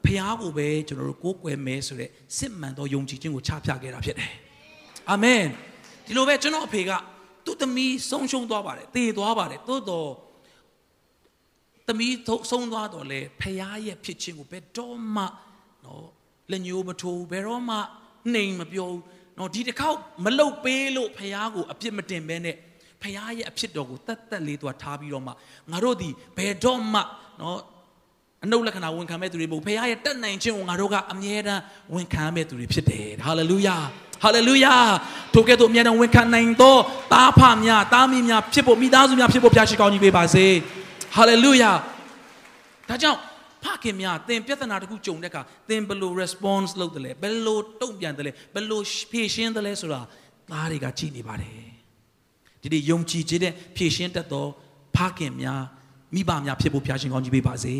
[0.05, 4.31] ဖခင်ကိုပဲကျွန်တော်တို့ကိုးကွယ်မယ်ဆိုတဲ့စစ်မှန်သောယုံကြည်ခြင်းကိုချပြခဲ့တာဖြစ်တယ်
[5.09, 5.43] အာမင်
[6.05, 6.91] ဒီလိုပဲကျွန်တော်အဖေက
[7.45, 10.09] သူ့သမီးဆုံးရှုံးသွားပါတယ်တည်သွားပါတယ်သို့တော့
[11.87, 12.15] သမီး
[12.51, 15.23] ဆုံးသွားတော့လေဖခင်ရဲ့ဖြစ်ခြင်းကိုဘယ်တော့မှ
[15.85, 16.07] နော်
[16.51, 17.77] လက်ညိုးမထိုးဘယ်တော့မှ
[18.33, 19.01] နှိမ်မပြောဘူး
[19.37, 22.55] နော်ဒီတစ်ခေါက်မလုတ်ပေးလို့ဖះကိုအပြစ်မတင်ဘဲနဲ့
[23.01, 25.31] ဖះရဲ့အဖြစ်တော်ကိုတတ်တက်လေးသွားထားပြီးတော့မှ
[25.71, 26.99] ငါတို့ဒီဘယ်တော့မှ
[27.41, 27.59] နော်
[28.43, 31.61] အနုလက္ခဏာဝန်ခံမဲ့သူတွေမဟုတ်ဖះရဲ့တက်နိုင်ခြင်းကိုငါတို့ကအမြဲတမ်း
[31.93, 33.77] ဝန်ခံမဲ့သူတွေဖြစ်တယ်ဟာလေလုယာ
[34.23, 34.75] ဟာလေလုယာ
[35.33, 36.75] ထိုကဲ့သို့အမြဲတမ်းဝန်ခံနိုင်သော
[37.13, 40.45] တားဖများတားမိများဖြစ်ဖို့မိသားစုများဖြစ်ဖို့ဖះရှိကောင်းကြီးပေးပါစေ
[41.17, 41.71] ဟာလေလုယာ
[42.89, 43.19] ဒါကြောင့်
[43.64, 50.00] ဖခင်များသင်ပြဿနာတစ်ခုကြုံတဲ့အခါသင်ဘယ်လို response လုပ်တယ်လဲဘယ်လိုတုံ့ပြန်တယ်လဲဘယ်လိုဖြေရှင်းတယ်လဲဆိုတာ
[50.50, 51.54] သားတွေကကြည့်နေပါတယ်
[52.62, 54.46] ဒီနေ့ယုံကြည်ခြင်းနဲ့ဖြေရှင်းတတ်သော
[54.96, 55.62] ဖခင်များ
[56.14, 57.74] မိဘများဖြစ်ဖို့ဖျားရှင်ကောင်းကြီးပေးပါစေ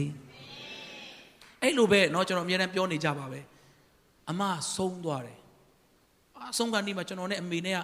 [1.62, 3.40] အဲ့လိုပဲเนาะကျွန်တော်အများနဲ့ပြောနေကြပါပဲ
[4.30, 4.42] အမ
[4.76, 5.38] ဆုံးသွားတယ်
[6.50, 7.80] အဆုံးကနေမှကျွန်တော်နဲ့အမေနဲ့က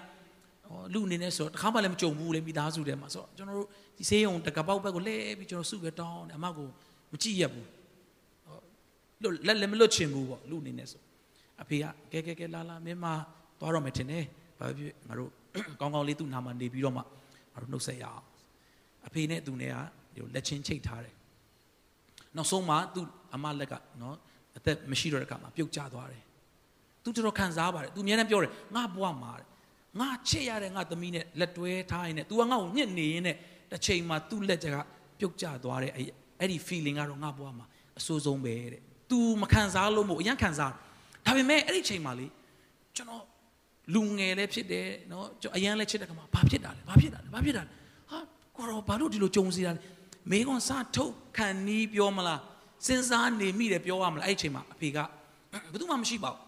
[0.93, 6.69] လူအနေနဲ့ဆိုတော့တခါမှလည်းမကြုံဘူးလေမိသားစုထဲမှာဆိုတော့ကျွန်တော်တို့ဒီဆေးရုံတကပေါက်ဘက်ကိုလဲပြီးကျွန်တော်စုပဲတောင်းတယ်အမကို
[7.13, 7.67] မကြည့်ရဘူး
[9.24, 11.02] လွတ်လက်လည်းမလွတ်ချင်ဘူးပေါ့လူအနေနဲ့ဆို
[11.62, 13.06] အဖေကကဲကဲကဲလာလာမင်းမ
[13.60, 14.26] သွားတော့မယ်ထင်တယ်
[14.58, 15.30] ဘာဖြစ်ငါတို့
[15.80, 18.24] ကောင်းကောင်းလေးသူ့နာမှာနေပြီးတော့မှငါတို့နှုတ်ဆက်ရအောင်
[19.08, 19.78] အဖေနဲ့သူနဲ့က
[20.16, 21.16] ဒီလက်ချင်းချိတ်ထားတယ်
[22.36, 23.06] နောက်ဆုံးမှသူ့
[23.36, 24.16] အမလက်ကနော်
[24.58, 26.24] အသက်မရှိတော့တဲ့အခါမှာပြုတ်ကျသွားတယ်
[27.04, 29.48] သူတော်တော်ခံစားပါတယ်သူအများနဲ့ပြောတယ်ငါဘွားမှာတဲ့
[30.00, 33.36] ငါချစ်ရတဲ့ငါသမီးနဲ့လက်တွဲထားရင်နဲ့ तू ကငါ့ကိုညှစ်နေရင်နဲ့
[33.72, 34.78] တစ်ချိန်မှာသူ့လက်ချက်က
[35.20, 35.92] ပြုတ်ကျသွားတဲ့
[36.40, 37.66] အဲ့ဒီ feeling ကတော့ငါဘွားမှာ
[38.00, 38.82] အဆိုးဆုံးပဲတဲ့
[39.12, 40.72] तू မခံစားလို့မို့အရင်ခံစား
[41.26, 42.28] ဒါပေမဲ့အဲ့ဒီချိန်မှာလေ
[42.96, 43.24] ကျွန်တော်
[43.94, 47.70] လူငယ်လည်းဖြစ်တယ်နော်ကျွန်တော်အရင်လည်းချစ်တဲ့ကမှာဘာဖြစ်တာလဲဘာဖြစ်တာလဲဘာဖြစ်တာလဲ
[48.12, 48.20] ဟာ
[48.56, 49.80] ကိုရောဘာလို့ဒီလိုကြုံစီတာလဲ
[50.32, 52.42] မေကွန်စားထုတ်ခံနီးပြောမလား
[52.88, 56.42] စဉ်းစားနေမိတယ်ပြောရမလားအဲ့ဒီချိန်မှာအဖေကဘယ်သူမှမရှိပါဘူး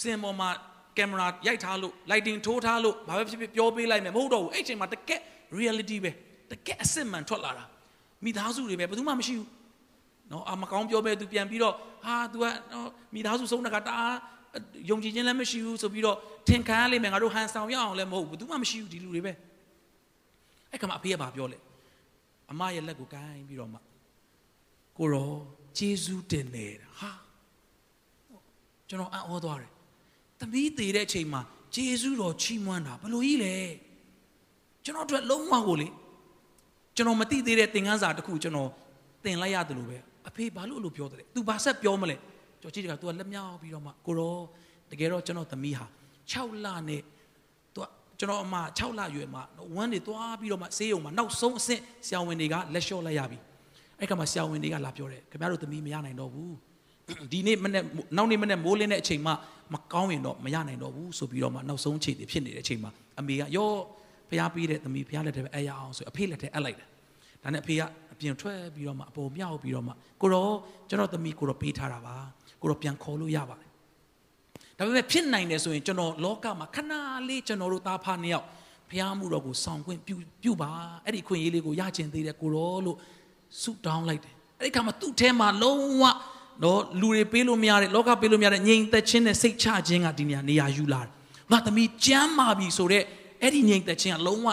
[0.00, 0.48] စင်ပေါ်မှာ
[0.96, 5.20] ကင်မရာရိုက်ထားလို့ lighting ထိုးထားလို့ဘာပဲဖြစ်ဖြစ်ပြောပေးလိုက်မယ်မဟုတ်တော့ဘူးအဲ့ဒီချိန်မှာတကက်
[5.58, 6.10] reality ပဲ
[6.50, 7.64] တကက်အစစ်မှန်ထွက်လာတာ
[8.24, 9.48] မိသားစုတွေပဲဘယ်သူမှမရှိဘူး
[10.30, 11.74] နော်အမကောင်းပြောပဲသူပြန်ပြီးတော့
[12.04, 14.16] ဟာ तू ကနော်မိသားစုဆုံးတကတအား
[14.90, 16.16] ယုံကြည်ခြင်းလည်းမရှိဘူးဆိုပြီးတော့
[16.48, 19.32] ထင်ခံရလိမ့်မယ်ငါတို့ဟန်ဆောင်ရအောင်လည်းမဟုတ်ဘူးဘယ်သူမှမရှိဘူးဒီလူတွေပဲ
[20.70, 21.58] အဲ့ကမှအဖေကဘာပြောလဲ
[22.50, 23.78] အမရဲ့လက်ကိုကိုင်းပြီးတော့မှ
[24.98, 25.32] ကိုရော
[25.78, 27.10] ဂျေဇူးတင်နေတာဟာ
[28.88, 29.70] ကျွန်တော်အံ့ဩသွားတယ်
[30.40, 31.40] သမီးသေးတဲ့အချိန်မှာ
[31.74, 33.54] ဂျေဇူးတော်ချီးမွမ်းတာဘယ်လိုကြီးလဲ
[34.84, 35.88] ကျွန်တော်တို့လုံးဝကိုလေ
[36.96, 38.70] ကျွန်တော်မသိသေးတဲ့သင်ခန်းစာတစ်ခုကျွန်တော်
[39.24, 39.98] သင်လိုက်ရတယ်လို့ပဲ
[40.29, 42.15] အဖေဘာလို့အဲ့လိုပြောတယ်လဲ तू ဘာဆက်ပြောမလဲ
[42.61, 44.37] ကြော်ကြည့်တက तू ကလက်မြောက်ပြီးတော့မှကိုရော
[44.91, 45.85] တကယ်တော့ကျွန်တော်သမီးဟာ
[46.31, 47.01] 6လနဲ့
[47.75, 47.79] तू
[48.19, 49.43] ကျွန်တော်အမ6လရွယ်မှာ
[49.75, 53.37] ဝမ်းတွေသွားပြီးတော့မှဆေးရုံမှာနောက်ဆုံးအဆင့်ဆရာဝန်တွေကလက်လျှော့လိုက်ရပြီ
[53.99, 56.55] အဲ့ကမှဆရာဝန်တွေကလာပြောတယ်ခင်ဗျားတို့သမီးမရနိုင်တော့ဘူး
[57.31, 57.83] ဒီနေ့မနေ့
[58.17, 59.31] နောက်နေ့မနေ့မိုးလင်းတဲ့အချိန်မှ
[59.73, 63.71] မကောင်းရင်တော့မရနိုင်တော့ဘူးဆိုပြီးတော့မှနောက်ဆုံးအခြေအနေဖြစ်နေတဲ့အချိန်မှာအမေကရော
[64.29, 66.87] ဖျားပေးတဲ့သမီးဖျားလက်ထဲပဲအဲ့ရအောင်ဆိုအဖေလက်ထဲအပ်လိုက်တယ်
[67.42, 67.82] ဒါနဲ့အဖေက
[68.12, 70.48] အပြင်ထွက်ပြီးတော့မှအပေါ်မြောက်ပြီးတော့မှကိုရော
[70.88, 72.16] ကျွန်တော်သမီးကိုရောပေးထားတာပါ
[72.62, 73.70] ကိုရောပြန်ခေါ်လို့ရပါတယ်
[74.78, 76.92] ဒါပေမဲ့ဖြစ်နိုင်တယ်ဆိုရင်ကျွန်တော်လောကမှာခဏ
[77.28, 78.46] လေးကျွန်တော်တို့သားဖားနှစ်ယောက်
[78.90, 80.70] ဖျားမှုတော်ကိုဆောင်ခွင့်ပြုပြုပါ
[81.04, 82.96] အဲ့ဒီခွင့်ရေးလေးကိုရကျင်သေးတယ်ကိုရောလို့
[83.62, 86.02] ဆုတောင်းလိုက်တယ်အဲ့ဒီခါမှာသူ့ထဲမှာလုံးဝ
[86.62, 91.10] နော်လူတွေပေးလို့မရတဲ့လောကပေးလို့မရတဲ့ငြိမ်သက်ခြင်းနဲ့စိတ်ချခြင်းကဒီနေရာနေရာယူလာတယ်
[91.52, 93.04] ငါသမီးကြမ်းမာပြီဆိုတော့
[93.42, 94.48] အဲ့ဒီငြိမ်သက်ခြင်းကလုံးဝ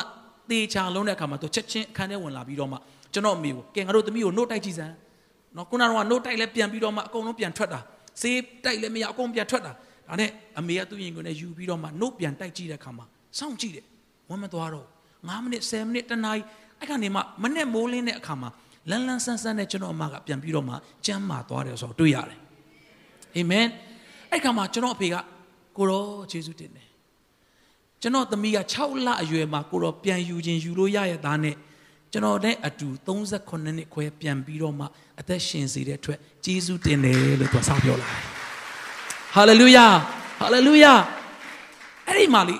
[0.49, 2.77] သေချာလုံးတဲ့အခါမှာသူချက်ချင်းအခန်းထဲဝင်လာပြီးတော့မှ
[3.13, 4.93] ကျွန်တော်အမေကိုကဲငါတို့သမီးကိုနှုတ်တိုက်ကြည့်စမ်း
[5.55, 7.79] နော်ခုနကတော့နှုတ်တိုက်လဲပြန်ပြီးတော့မှအကုန်လုံးပြန်ထွက်တာ
[8.21, 9.71] ဆေးတိုက်လဲမရအကုန်ပြန်ထွက်တာ
[10.07, 10.29] ဒါနဲ့
[10.59, 13.05] အမေကသူ့ရင်ကိုလည်းယူပြီးတော့မှနှုတ်ပြန်တိုက်ကြည့်တဲ့အခါမှာ
[13.39, 13.85] စောင့်ကြည့်တယ်
[14.29, 16.35] ဝမ်းမသွားတော့9မိနစ်10မိနစ်တနား
[16.79, 18.49] အဲ့ကနေမှမနဲ့မိုးလင်းတဲ့အခါမှာ
[18.89, 20.75] လန်းလန်းဆန်းဆန်းနဲ့ကျွန်တော်အမကပြန်ပြီးတော့မှ
[21.05, 22.39] ကြမ်းမာသွားတယ်ဆိုတော့တွေ့ရတယ်
[23.35, 23.67] အာမင်
[24.31, 25.15] အဲ့ခါမှာကျွန်တော်အဖေက
[25.77, 26.82] ကိုရောယေရှုတင်တယ်
[28.03, 31.55] ကျွန်တော်သမီးက6လအရွယ်မှာကိုရောပြန်ယူခြင်းယူလို့ရရသားနဲ့
[32.11, 34.85] ကျွန်တော်နဲ့အတူ38နှစ်ခွဲပြန်ပြီးတော့မှ
[35.19, 38.21] အသက်ရှင်စေတဲ့အတွက်ယေရှုတင်တယ်လို့သူကစပြောလာတယ်
[39.35, 39.87] ဟာလေလုယာ
[40.39, 40.93] ဟာလေလုယာ
[42.07, 42.57] အဲ့ဒီမှာလေ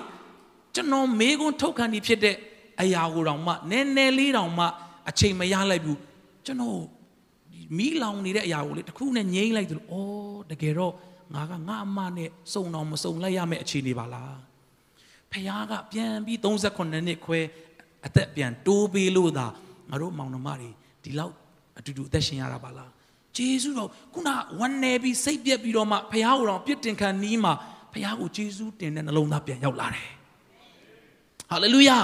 [0.74, 2.36] ကျွန်တော်မေးခွန်းထုတ်ခံနေဖြစ်တဲ့
[2.82, 4.66] အရာကိုတောင်မှနည်းနည်းလေးတောင်မှ
[5.08, 5.98] အချိန်မရလိုက်ဘူး
[6.46, 6.80] ကျွန်တော်
[7.76, 10.92] မီးလောင်နေတဲ့အရာကိုလေတခုနဲ့ငြိမ့်လိုက်တယ်လို့ဩတကယ်တော့
[11.34, 14.53] ငါကငါအမနဲ့စုံတော်မစုံလိုက်ရမယ့်အခြေအနေပါလား
[15.34, 17.40] ဖခင်ကပြန်ပြီး38နှစ်ခွဲ
[18.06, 19.46] အသက်ပြန်တိုးပေးလို့သာ
[19.90, 20.70] ငါတို့မောင်နှမတွေ
[21.02, 21.34] ဒီလောက်
[21.78, 22.90] အတူတူအသက်ရှင်ရတာပါလား
[23.36, 24.28] ဂျေဇုတော်ခုန
[24.60, 27.52] ဝမ်းနေပြီးစိတ်ပြက်ပြီးတော့မှဖခင်ကိုတော့ပြစ်တင်ခံနီးမှာ
[27.92, 30.08] ဖခင်ကိုဂျေဇုတင်တဲ့နှလုံးသားပြန်ရောက်လာတယ်
[31.50, 31.98] ဟာလေလုယာ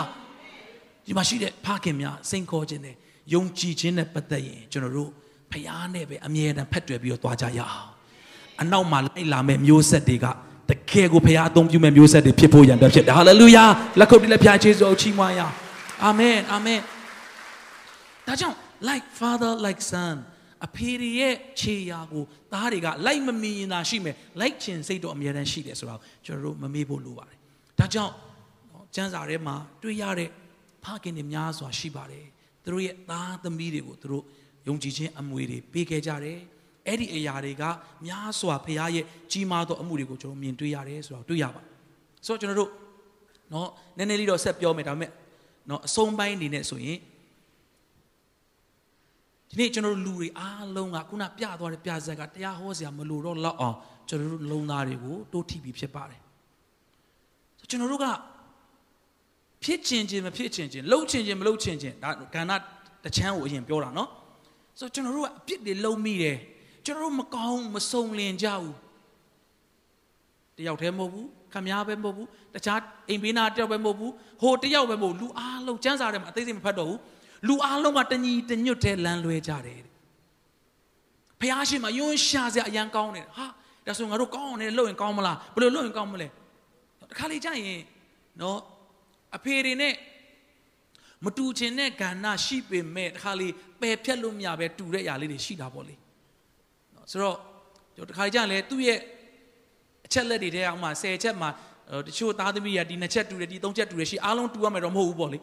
[1.06, 2.94] ဒီမှာရှိတဲ့ဖခင်များစိန်ခေါ်ခြင်းနဲ့
[3.34, 5.10] ယုံကြည်ခြင်းနဲ့ပတ်သက်ရင်ကျွန်တော်တို့
[5.52, 7.88] ဖခင်နဲ့ပဲအမြဲတမ်းဖက်တွယ်ပြီးတော့သွားကြရအောင်
[8.60, 10.26] အနောက်မှာလိုက်လာမဲ့မျိုးဆက်တွေက
[10.70, 13.64] တကယ်ကိုဖခင်အသုံးပြုမဲ့မျိုးဆက်တွေဖြစ်ဖို့ရန်အတွက်ဖြစ်တယ်ဟာလေလုယာ
[14.00, 15.54] လက်ခုပ်တီးလက်ဖျားကျေးဇူးအောင်ချီးမွမ်းရအောင်
[16.04, 16.80] အာမင်အာမင်
[18.26, 18.56] ဒါကြောင့်
[18.88, 20.16] like father like son
[20.66, 27.38] အဖေရဲ့ခြေရာကိုသားတွေကလိုက်မမီရင်သာရှိမယ်လိုက်ချင်စိတ်တော့အမြဲတမ်းရှိတယ်ဆိုတော့ကျွန်တော်တို့မမေ့ဖို့လိုပါတယ်
[27.78, 28.14] ဒါကြောင့်
[28.94, 30.30] ကျမ်းစာထဲမှာတွေ့ရတဲ့
[30.84, 32.26] ဖခင်တွေများစွာရှိပါတယ်
[32.64, 34.24] သူတို့ရဲ့သားသမီးတွေကိုသူတို့
[34.68, 36.38] ယုံကြည်ခြင်းအမွေတွေပေးခဲ့ကြတယ်
[36.87, 37.63] အဲ့ဒီအရာတွေက
[38.05, 41.61] များစွာဖခင်ရဲ့ကြီးမားသောအမှုတွေကိုကျွန်တော်မြင်တွေ့ရတယ်ဆိုတော့တွေ့ရပါ
[42.25, 42.71] ဆိုတော့ကျွန်တော်တို့
[43.51, 43.67] เนาะ
[43.97, 45.11] နည်းနည်းလေးတော့ဆက်ပြောမယ်ဒါပေမဲ့
[45.67, 46.97] เนาะအဆုံးပိုင်းအနေနဲ့ဆိုရင်
[49.49, 53.75] ဒီနေ့ကျွန်တော်တို့လူတွေအားလုံးကခုနပြသွားတဲ့ပြဇက်ကတရားဟောစရာမလိုတော့လောက်အောင်
[54.09, 56.21] ကျွန်တော်တို့လုံသားတွေကိုတိုးထိပြီးဖြစ်ပါတယ်
[57.69, 58.05] ကျွန်တော်တို့က
[59.63, 62.51] ဖြစ်ချင်ခြင်းမဖြစ်ချင်ခြင်းလှုပ်ချင်ခြင်းမလှုပ်ချင်ခြင်းဒါကဏ္ဍ
[63.03, 64.09] တချမ်းကိုအရင်ပြောတာနော်
[64.79, 66.37] ဆိုတော့ကျွန်တော်တို့ကအပြစ်တွေလုံမိတယ်
[66.86, 68.74] ကျွန်တော်တို့မကောင်းမစုံလင်ကြဘူး
[70.56, 74.12] တယောက်တည်းမဟုတ်ဘူးခမည်းပဲမဟုတ်ဘူးတခြားအိမ်ဘေးနာတယောက်ပဲမဟုတ်ဘူး
[74.42, 76.98] ဟိုတယောက်ပဲမဟုတ်လူအားလုံးစမ်းစာထဲမှာအသေးစိတ်မဖတ်တော့ဘူး
[77.48, 79.82] လူအားလုံးကတညီတညွတ်တဲ့လမ်းလွဲကြတယ်
[81.40, 83.46] ဖះရှင်မှာယွန်းရှာစရာအရန်ကောင်းတယ်ဟာ
[83.86, 86.28] ဒါဆိုငါတို့ကောင်းအောင်လည်းလုပ်ရင်ကောင်းမလားဘယ်လိုလုပ်ရင်ကောင်းမလဲ
[87.10, 87.80] တခါလေကြာရင်
[88.40, 88.58] နော်
[89.36, 89.94] အဖေတွေနဲ့
[91.24, 93.48] မတူချင်တဲ့ကဏ္ဍရှိပေမဲ့တခါလေ
[93.80, 96.09] ပယ်ဖြတ်လို့မရပဲတူတဲ့ຢာလေးတွေရှိတာပေါ့လေနော်
[97.10, 97.36] ဆိုတော့
[97.96, 98.98] ကျွန်တော်တခါကြာလဲသူ့ရဲ့
[100.06, 101.48] အချက်လက်တွေထဲအောင်မှ10ချက်မှာ
[102.06, 105.38] တချို့သားသမီးကဒီ2ချက်တူတယ်ဒီ3ချက်တူတယ်ရှိအားလုံးတူရမယ်တော့မဟုတ်ဘူးပေါ့လေ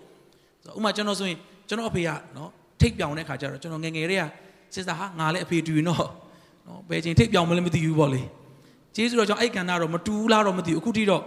[0.63, 1.37] ဆိုတော့ဥမာကျွန်တော်ဆိုရင်
[1.67, 2.49] ကျွန်တော်အဖေကနော်
[2.81, 4.23] ထိတ်ပြောင်တဲ့ခါကျတော့ကျွန်တော်ငငယ်လေးက
[4.73, 6.05] စစ်စာဟာငါလည်းအဖေတူရင်တော့
[6.67, 8.21] နော်ဘယ်ချိန်ထိတ်ပြောင်မလဲမသိဘူးပေါ့လေ
[8.95, 11.23] ကျေးဇူးတော့ကျွန်တော်အဲ့ကဏ္ဍတော့မတူဘူးလားတော့မသိဘူးအခုထိတော့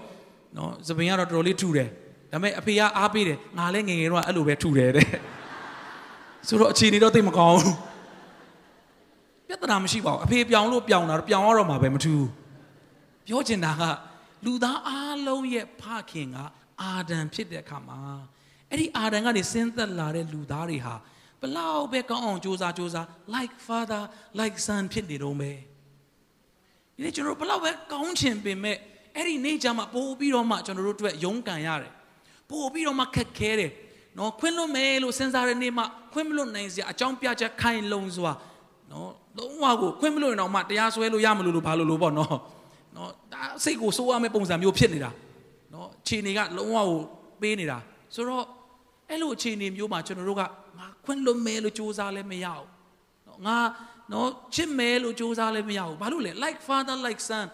[0.57, 1.89] နော်သပင်ကတော့တော်တော်လေးထူတယ်
[2.33, 5.07] ဒါပေမဲ့အဖေကအားပေးတယ်ငါလည်းငငယ်တော့အဲ့လိုပဲထူတယ်တဲ့
[6.49, 7.75] ဆိုတော့အခြေအနေတော့သိမကောင်းဘူး
[9.51, 12.27] ပြဿနာမရှိပါဘူးအဖေပြောင်လို့ပြောင်တာတော့ပြောင်ရတော့မှာပဲမထူး
[13.27, 13.83] ပြောချင်တာက
[14.45, 16.37] လူသားအားလုံးရဲ့ဖခင်က
[16.83, 17.99] အာဒံဖြစ်တဲ့အခါမှာ
[18.71, 20.95] အဲ့ဒီအာဒံကနေဆင်းသက်လာတဲ့လူသားတွေဟာ
[21.41, 24.03] ဘလောက်ပဲကောင်းအောင်ကြိုးစားကြိုးစား like father
[24.41, 25.59] like son ဖြစ်နေတော့မယ်
[26.95, 28.77] ဒီနေ့ကျွန်တော်တို့ဘလောက်ပဲကောင်းချင်ပင်မဲ့
[29.17, 31.93] အဲ့ဒီနေ့ကျမှပို့ပြီးတော့မှကျွန်တော်တို့အတွက်ရုန်းကန်ရတယ်
[32.51, 33.73] ပို့ပြီးတော့မှခက်ခဲတယ်
[34.19, 38.33] နော်ခွင့်လွတ်မယ်လို့စဉ်းစားတဲ့နေ့မှခွင့်မလွတ်နိုင်စရာအကြောင်းပြချက်ခိုင်လုံစွာ
[38.93, 42.37] နော်လုံးဝကိုခွင့်မလွတ်ရင်တော့မှတရားစွဲလို့ရမလို့လို့ဘာလို့လို့ပေါ့နော်
[42.97, 45.11] နော်ဒါစိတ်ကိုစိုးရမယ့်ပုံစံမျိုးဖြစ်နေတာ
[45.75, 46.89] နော်ခြေနေကလုံးဝကို
[47.41, 47.79] ပေးနေတာ
[48.15, 48.45] ဆိုတော့
[49.09, 52.67] အဲ့လိုအခြေအနေမျိုးမှာကျွန်တော်တို့ကငါခွင့်လွတ်မယ်လို့စူးစမ်းလည်းမရဘူး
[53.27, 53.59] နော်ငါ
[54.13, 57.47] နော်ချစ်မယ်လို့စူးစမ်းလည်းမရဘူးဘာလို့လဲ like father like son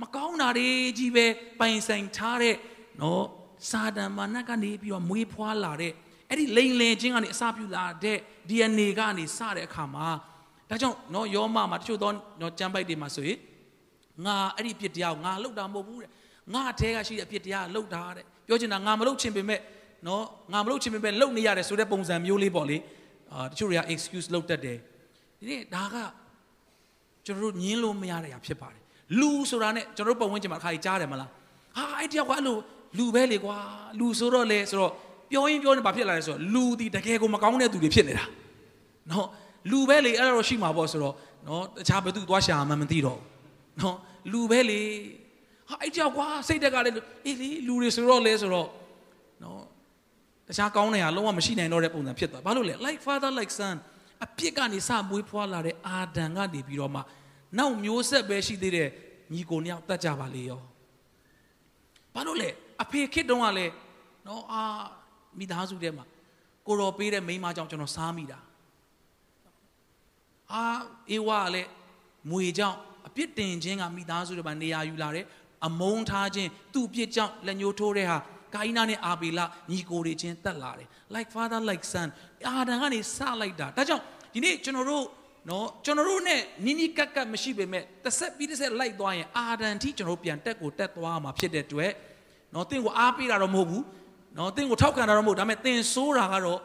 [0.00, 0.68] မကောင်းတာတွေ
[0.98, 1.26] ကြီးပဲ
[1.60, 2.56] ပိုင်ဆိုင်ထားတဲ့
[3.00, 3.24] နော်
[3.70, 5.92] စာတန်မာနကနေပြီးတော့မွေးဖွားလာတဲ့
[6.30, 8.18] အဲ့ဒီလိန်လင်ချင်းကနေအစပြုလာတဲ့
[8.48, 10.08] DNA ကနေစတဲ့အခါမှာ
[10.70, 12.10] ဒါကြောင့်နော်ယောမမှာတချို့သော
[12.40, 13.38] နော်ကျမ်းပိုက်တွေမှာဆိုရင်
[14.26, 16.10] ငါအဲ့ဒီပြစ်တရားကိုငါလှုပ်တာမဟုတ်ဘူးတဲ့
[16.54, 19.60] ငါအထဲကရှိတဲ့အပြစ်တရားလှုပ်တာတဲ့ပြောချင်တာငါမလှုပ်ချင်ပေမဲ့
[20.06, 22.76] နော်ငါမလှုပ်ချင်ပေမဲ့လှုပ်နေရတယ်ဆိုတဲ့ပုံစံမျိုးလေးပေါ့လေ
[23.32, 24.78] အာတချို့တွေက excuse လှုပ်တတ်တယ်
[25.38, 25.96] ဒီနေ့ဒါက
[27.26, 28.82] ကျွန်တော်တို့ညင်းလို့မရတဲ့အရာဖြစ်ပါတယ်
[29.20, 31.30] လူဆိုတာနဲ့ကျွန်တော်တို့ပတ်ဝန်းကျင်မှာတစ်ခါကြီးကြားတယ်မလား
[31.76, 32.56] ဟာအဲ့တယောက်ကအဲ့လို
[32.98, 33.56] လူပဲလေကွာ
[33.98, 34.92] လူဆိုတော့လေဆိုတော့
[35.30, 38.24] ပြောရင်ပြောနေဘာဖြစ်လာလဲဆိုတော့လူဒီတကယ်ကိုမကောင်းတဲ့သူတွေဖြစ်နေတာ
[39.10, 39.26] နော်
[39.70, 41.14] လူပဲလေအဲ့တော့ရှိမှာပေါ့ဆိုတော့
[41.46, 43.20] နော်တခြားဘသူသွားရှာမှမသိတော့
[43.80, 43.96] နော်
[44.32, 44.80] လူပဲလေ
[45.68, 46.96] ဟာအဲ့တယောက်ကွာစိတ်တက်ကလည်း
[47.26, 48.68] အေးလေလူတွေဆိုတော့လေဆိုတော့
[49.42, 49.60] နော်
[50.48, 53.76] တခြားကောင်းတဲ့ဟာလုံးဝမရှိနိုင်တော့တဲ့ပုံစံဖြစ်သွားဘာလို့လဲ like father like son
[54.24, 57.00] အပြစ်ကနေစမွေးဖွားလာတဲ့အာဒံကနေပြီးတော့မှ
[57.58, 58.88] နောက်မျိုးဆက်ပဲရှိသေးတဲ့
[59.32, 60.60] ညီကိုနှစ်ယောက်တတ်ကြပါလေရော
[62.14, 62.48] ဘာလို့လဲ
[62.82, 63.72] အဖေခစ်တုံးကလည်း
[64.26, 64.62] နော်အာ
[65.38, 66.04] မိသားစုထဲမှာ
[66.66, 68.38] ကိုတော်ပေးတဲ့မိန်းမကြောင့်ကျွန်တော်စားမိတာ
[70.54, 70.66] အာ
[71.10, 71.68] အေဝါကလည်း
[72.30, 72.78] မွေကြောင့်
[73.08, 75.24] အပြစ်တင်ခြင်းကမိသားစုတွေမှာနေရာယူလာတယ်
[75.66, 78.18] အမုန်းထားခြင်းသူ့အပြစ်ကြောင့်လက်ညှိုးထိုးတဲ့ဟာ
[78.54, 79.40] ကာယနာနဲ့အာဘေလ
[79.70, 82.08] ညီကိုတွေချင်းတက်လာတယ် like father like son
[82.48, 84.02] အာဒံကနေစလိုက်တာဒါကြောင့်
[84.34, 85.04] ဒီနေ့ကျွန်တော်တို့
[85.50, 91.92] နော်ကျွန်တော်တို့ ਨੇ နီးနီးကပ်ကပ်မရှိပေမဲ့တစ်ဆက်ပြီးတစ်ဆက်လိုက်သွားရင်အာဒံထိကျွန်တော်တို့ပြန်တက်ကိုတက်သွားမှာဖြစ်တဲ့အတွက်
[92.54, 93.84] နော်တင့်ကိုအားပေးတာတော့မဟုတ်ဘူး
[94.38, 96.60] နော်တင့်ကိုထောက်ခံတာတော့မဟုတ်ဒါပေမဲ့တင်ဆိုးတာကတော့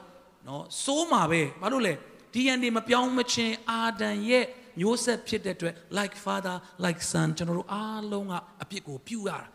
[0.48, 1.94] နော်ဆိုးမှာပဲဘာလို့လဲ
[2.34, 4.46] DNA မပြောင်းမချင်းအာဒံရဲ့
[4.80, 6.56] မျိုးဆက်ဖြစ်တဲ့အတွက် like father
[6.86, 9.48] like son ကျွန်တော်တို့အားလုံးကအပြစ်ကိုပြုရတာ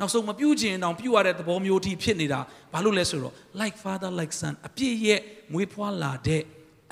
[0.00, 2.40] နောက်ဆုံးမပြုခြင်းတောင်ပြုရတဲ့သဘောမျိုးထိဖြစ်နေတာ
[2.72, 5.20] ဘာလို့လဲဆိုတော့ like father like son အပြစ်ရဲ့
[5.52, 6.42] မွေးဖွားလာတဲ့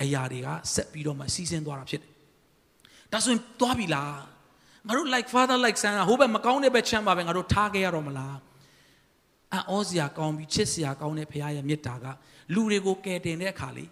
[0.02, 2.10] အရာတွေကဆက်ပြီးတော့မှစီးဆင်းသွားတာဖြစ်တယ်။
[3.12, 4.12] ဒါဆိုရင်သွားပြီလား။
[4.86, 8.36] ငါတို့ like father like son ကဟိုဘက်မကောင်းတဲ့ဘက်ချမ်းပါပဲငါတို့ထားခဲ့ရတော့မလား။
[9.54, 12.06] အံ့ဩစရာကောင်းပြီးချစ်စရာကောင်းတဲ့ဖခင်ရဲ့မေတ္တာက
[12.54, 13.88] လူတွေကိုကယ်တင်တဲ့အခါလေး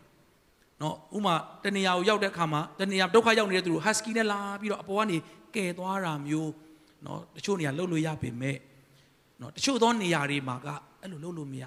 [0.83, 5.17] နော်ဥမာတနေရာကိုရောက်တဲ့အခါမှာတနေရာဒုက္ခရောက်နေတဲ့သူတို့ husky နဲ့လာပြီးတော့အပေါ်ကနေ
[5.55, 6.53] ကယ်သွားတာမျိုး
[7.05, 8.57] နော်တချို့နေရာလှုပ်လို့ရပေမဲ့
[9.41, 10.69] နော်တချို့သောနေရာတွေမှာက
[11.01, 11.65] အဲ့လိုလှုပ်လို့မရ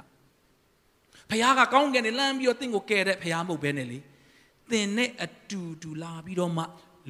[1.30, 4.00] ဖခင်ကကောင်းကင်နဲ့လမ်းပြီးတော့တင့်ကိုကယ်တဲ့ဖခင်မဟုတ်ဘဲနဲ့လေ
[4.72, 6.64] သင်နဲ့အတူတူလာပြီးတော့မှ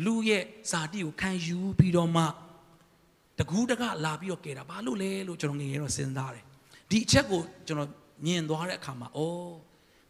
[0.06, 2.24] လူရဲ့ဇာတိကိုခံယူပြီးတော့မှ
[3.38, 6.46] တကူးတကလာပြီးတော့ကဲတာဘာလို့လဲလို့ကျွန်တော်ငယ်ငယ်တော့စဉ်းစားတယ်
[6.90, 7.90] ဒီအချက်ကိုကျွန်တော်
[8.26, 9.20] မြင်သွားတဲ့အခါမှာဩ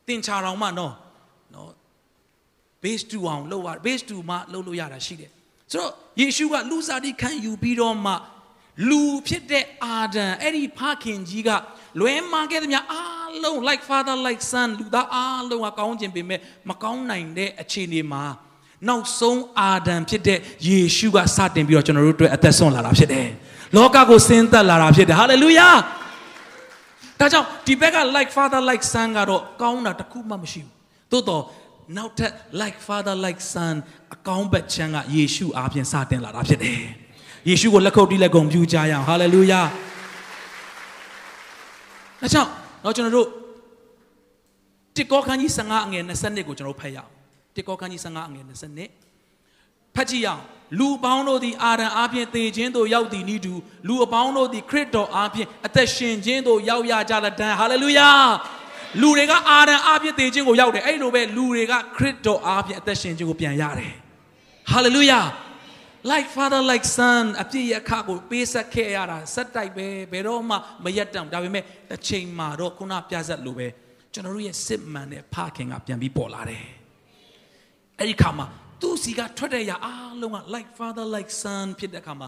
[0.07, 0.93] တင်ချာတော်မှနော်
[1.53, 1.69] နော်
[2.83, 5.31] base 2အောင်လောက်ရ base 2မှလောက်လို့ရတာရှိတယ်
[5.71, 8.13] ဆိုတော့ယေရှုကလူစားတိခံယူပြီးတော့မှ
[8.89, 11.49] လူဖြစ်တဲ့အာဒံအဲ့ဒီဖခင်ကြီးက
[11.99, 18.23] လွဲမှားခဲ့သမျှအားလုံး like father like son လူသားအားလုံးကကောင်းခြင်းပေမဲ့မကောင်းနိုင်တဲ့အခြေအနေမှာ
[18.87, 23.27] နောက်ဆုံးအာဒံဖြစ်တဲ့ယေရှုကစတင်ပြီးတော့ကျွန်တော်တို့အတွက်အသက်ဆုံးလာတာဖြစ်တယ်။
[23.75, 25.69] လောကကိုဆင်းသက်လာတာဖြစ်တယ်။ဟာလေလုယာ။
[27.19, 30.73] ဒါကြောင့်ဒီဘက်က like father like son ကတော့ကောင်းတာတစ်ခုမှမရှိဘူး။
[31.11, 31.43] သို့တော့
[31.97, 32.31] နောက်ထပ်
[32.61, 33.75] like father like son
[34.15, 36.79] အကောင်းဘက်ချမ်းကယေရှုအားဖြင့်စတင်လာတာဖြစ်တယ်။
[37.49, 39.61] ယေရှုကိုလက်ခုပ်တီးလက်ကုံပြုကြရအောင်ဟာလေလုယာ။
[42.21, 42.49] ဒါကြောင့်
[42.83, 43.27] တော့ကျွန်တော်တို့
[44.95, 47.09] တစ်ကောခန်းကြီး15အငယ်20ကိုကျွန်တော်ဖတ်ရအောင်
[47.55, 48.45] တစ်ကောခန်းကြီး15အငယ်
[49.09, 50.41] 20ဖတ်ကြည့်ရအောင်
[50.79, 53.53] လူပေါင်းတို့သည်အာရန်အားဖြင့်သေခြင်းသို့ရောက်သည်နိတူ
[53.87, 58.09] လူအပေါင်းတို့သည်ခရစ်တော်အားဖြင့်အသက်ရှင်ခြင်းသို့ရောက်ရကြလတံဟာလေလုယာ
[59.01, 63.93] လူတွေကအာရန်အားဖြင့်သေခြင်းကိုရောက်တယ်အဲ့လိုပဲလူတွေကခရစ်တော်အားဖြင့်အသက်ရှင်ခြင်းကိုပြန်ရတယ်
[64.71, 65.19] ဟာလေလုယာ
[66.11, 73.67] like father like son အပြည့်ရခကိုပေးဆက်ခဲ့ရတာစက်တိုက်ပဲဘယ်တော့မှမရက်တံဒါပေမဲ့တစ်ချိန်မှာတော့ခုနပြဆက်လို့ပဲ
[74.13, 76.65] ကျွန်တော်တို့ရဲ့စစ်မှန်တဲ့ဖခင်ကပြန်ပြီးပေါ်လာတယ်
[77.97, 78.45] အဲ့ဒီခါမှာ
[78.81, 82.27] သူ့စီကထွက်တဲ့ရအားလုံးက like father like son ဖြစ်တဲ့ခါမှာ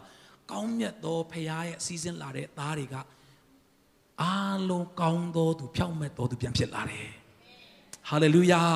[0.51, 2.95] ကောင်းမြတ်သောဖခင်ရဲ့အစည်းအဝေးလာတဲ့သားတွေက
[4.21, 7.09] အားလုံးကောင်းသောသူဖြောင့်မတ်သောသူပြန်ဖြစ်လာတယ်
[8.09, 8.71] hallelujah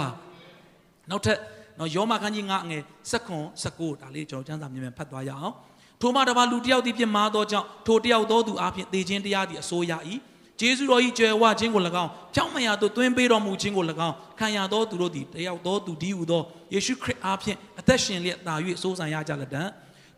[1.10, 1.40] နောက်ထပ်
[1.80, 5.56] နော်ယောမခန်းကြီး9ငယ်16 19ဒါလေးကျွန်တော်ကျမ်းစာမြင်မြန်ဖတ်သွားရအောင်
[6.02, 9.94] ထိုမှတပါလူတယောက်သည်ပြစ်မှားသောကြောင့်ထိုတယောက်သောသူအပြင်သေခြင်းတရားသည်အစိုးရ၏
[10.60, 16.42] ဂျေဇုတော်ကြီးကြွယ်ဝခြင်းကို၎င်းဖြောင်းမရသို့သွင်းပေးတော်မူခြင်းကို၎င်းခံရသောသူတို့သည်တယောက်သောသူဒီဟုသော
[16.74, 19.64] ယေရှုခရစ်အားဖြင့်အသက်ရှင်လျက်သာ၍စိုးစံရကြလက်တံ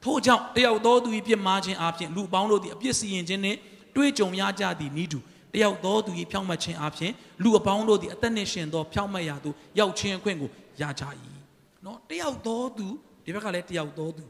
[0.03, 3.57] ထို့ကြောင့်တယောက်သောသူ၏ပြစ်မှားခြင်းအားဖြင့်လူပေါင်းတို့သည်အပြစ်စီရင်ခြင်းနှင့်
[3.97, 5.19] တွေ့ကြုံရကြသည်နိတူ
[5.53, 10.49] တယောက်သောသူ၏ဖြောင်းမတ်ခြင်းအားဖြင့်လူအပေါင်းတို့သည်အသက်နှင့်ရှင်သောဖြောင်းမတ်ရာသို့ရောက်ခြင်းအခွင့်ကို
[10.81, 11.03] ရကြ၏
[11.85, 12.87] နော်တယောက်သောသူ
[13.25, 14.25] ဒီဘက်ကလည်းတယောက်သောသူ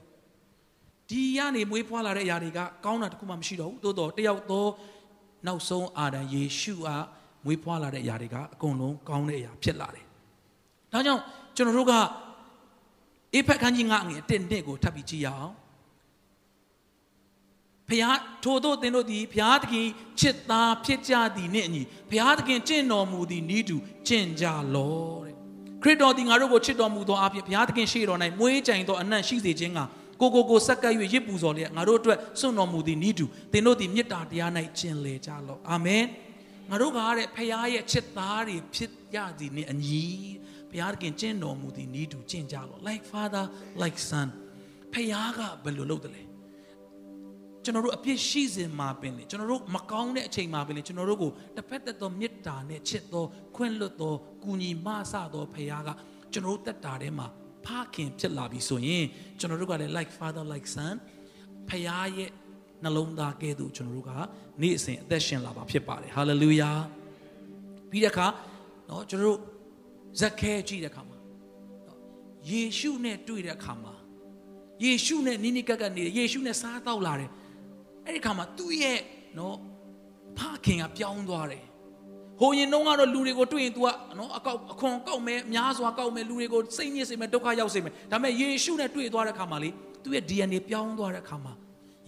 [1.09, 4.65] ဒီကနေမွေးဖွားလာတဲ့အရာတွေကကောင်းတာတခုမှမရှိတော့ဘူးသို့တော့တယောက်သော
[5.47, 7.05] နောက်ဆုံးအာဒံယေရှုအား
[7.45, 10.05] မွေးဖွားလာတဲ့အရာတွေကအကုန်လုံးကောင်းတဲ့အရာဖြစ်လာတယ်။
[10.93, 11.21] ဒါကြောင့်
[11.55, 11.93] ကျွန်တော်တို့က
[13.33, 15.53] အေဖက်ခန်းကြီးငါငယ်အတစ်နှစ်ကိုထပ်ပြီးကြည့်ရအောင်။
[17.89, 19.87] ဖျားထိုတို့သင်တို့သည်ဖျားသခင်
[20.19, 21.81] ချစ်သားဖြစ်ကြသည်နှင့်အညီ
[22.11, 23.77] ဖျားသခင်ကျင့်တော်မူသည်ဤသူ
[24.07, 25.35] ကျင့်ကြလောတဲ့။
[25.83, 29.79] ခရစ်တော်သည်ငါတို့ကိုချစ်တော်မူသောအဖြစ်ဘုရားသခင်ရှေ့တော်၌မွေးကြိမ်သောအနံ့ရှိစေခြင်းက
[30.21, 36.03] ကိုကိုကိုဆက်ကပ်၍ရစ်ပူဇော်လျက်ငါတို့အတွက်စွန့်တော်မူသည်ဤသူသင်တို့သည်မေတ္တာတရား၌ကျင့်လေကြလော့အာမင်
[36.69, 40.05] ငါတို့ကတဲ့ဖခင်ရဲ့ချစ်သားတွေဖြစ်ရသည်နှင့်အညီ
[40.69, 43.45] ဘုရားသခင်ကျင့်တော်မူသည်ဤသူကျင့်ကြလော့ like father
[43.81, 44.27] like son
[44.93, 46.26] ဖခင်ကဘယ်လိုလုပ်တယ်လဲ
[47.66, 53.24] ကျွန်တော်တို့အပြစ်ရှိစင်မှာပင်လေကျွန်တော်တို့မကောင်းတဲ့အချိန်မှာပင်လေကျွန်တော်တို့ကိုတစ်ဖက်သက်သောမေတ္တာနဲ့ချစ်သော
[53.56, 55.90] ခွင့်လွတ်သောကူညီမဆသောဖခင်က
[56.32, 57.26] ကျွန်တော်တို့တက်တာထဲမှာ
[57.66, 59.04] ဖခင်ဖြစ်လာပြီဆိုရင်
[59.38, 60.94] ကျွန်တော်တို့ကလည်း like father like son
[61.68, 62.30] ဖခင်ရဲ့
[62.82, 64.10] နှလုံးသားကဲ့သို့ကျွန်တော်တို့က
[64.62, 66.78] နေ့အစဉ်အသက်ရှင်လာပါဖြစ်ပါတယ် hallelujah
[67.90, 68.26] ပြီးတဲ့အခါ
[68.86, 69.38] เนาะကျွန်တော်တို့
[70.20, 71.18] ဇက်ခဲကြည့်တဲ့အခါမှာ
[72.50, 73.94] ယေရှုနဲ့တွေ့တဲ့အခါမှာ
[74.84, 77.30] ယေရှုနဲ့နိနိကက်ကပ်နေတယ်ယေရှုနဲ့စားတော့လာတယ်
[78.07, 78.99] အဲ့ဒီခါမှာသူ့ရဲ့
[79.37, 79.55] နော်
[80.37, 81.63] ဖခင်ကပြောင်းသွားတယ်
[82.39, 83.87] ဟိုရင်တုန်းကတော့လူတွေကိုတွေ့ရင် तू က
[84.19, 89.69] နော်အကောက်အခွန်ကောက်မယ်အများစွာကောက်မယ်လူတွေကိုစိတ်ညစ်စေမယ်ဒုက္ခရောက်စေမယ်ဒါပေမဲ့ယေရှုနဲ့တွေ့သွားတဲ့ခါမှာလေ
[90.03, 91.53] သူ့ရဲ့ DNA ပြောင်းသွားတဲ့ခါမှာ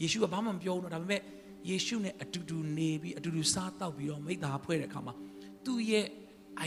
[0.02, 1.22] ယေရှုကဘာမှမပြောဘူးတော့ဒါပေမဲ့
[1.70, 5.14] ယေရှုနဲ့အတူတူနေပြီးအတူတူစားတောက်ပြီးတော့မိသားဖွဲ့တဲ့ခါမှာ
[5.66, 6.06] သူ့ရဲ့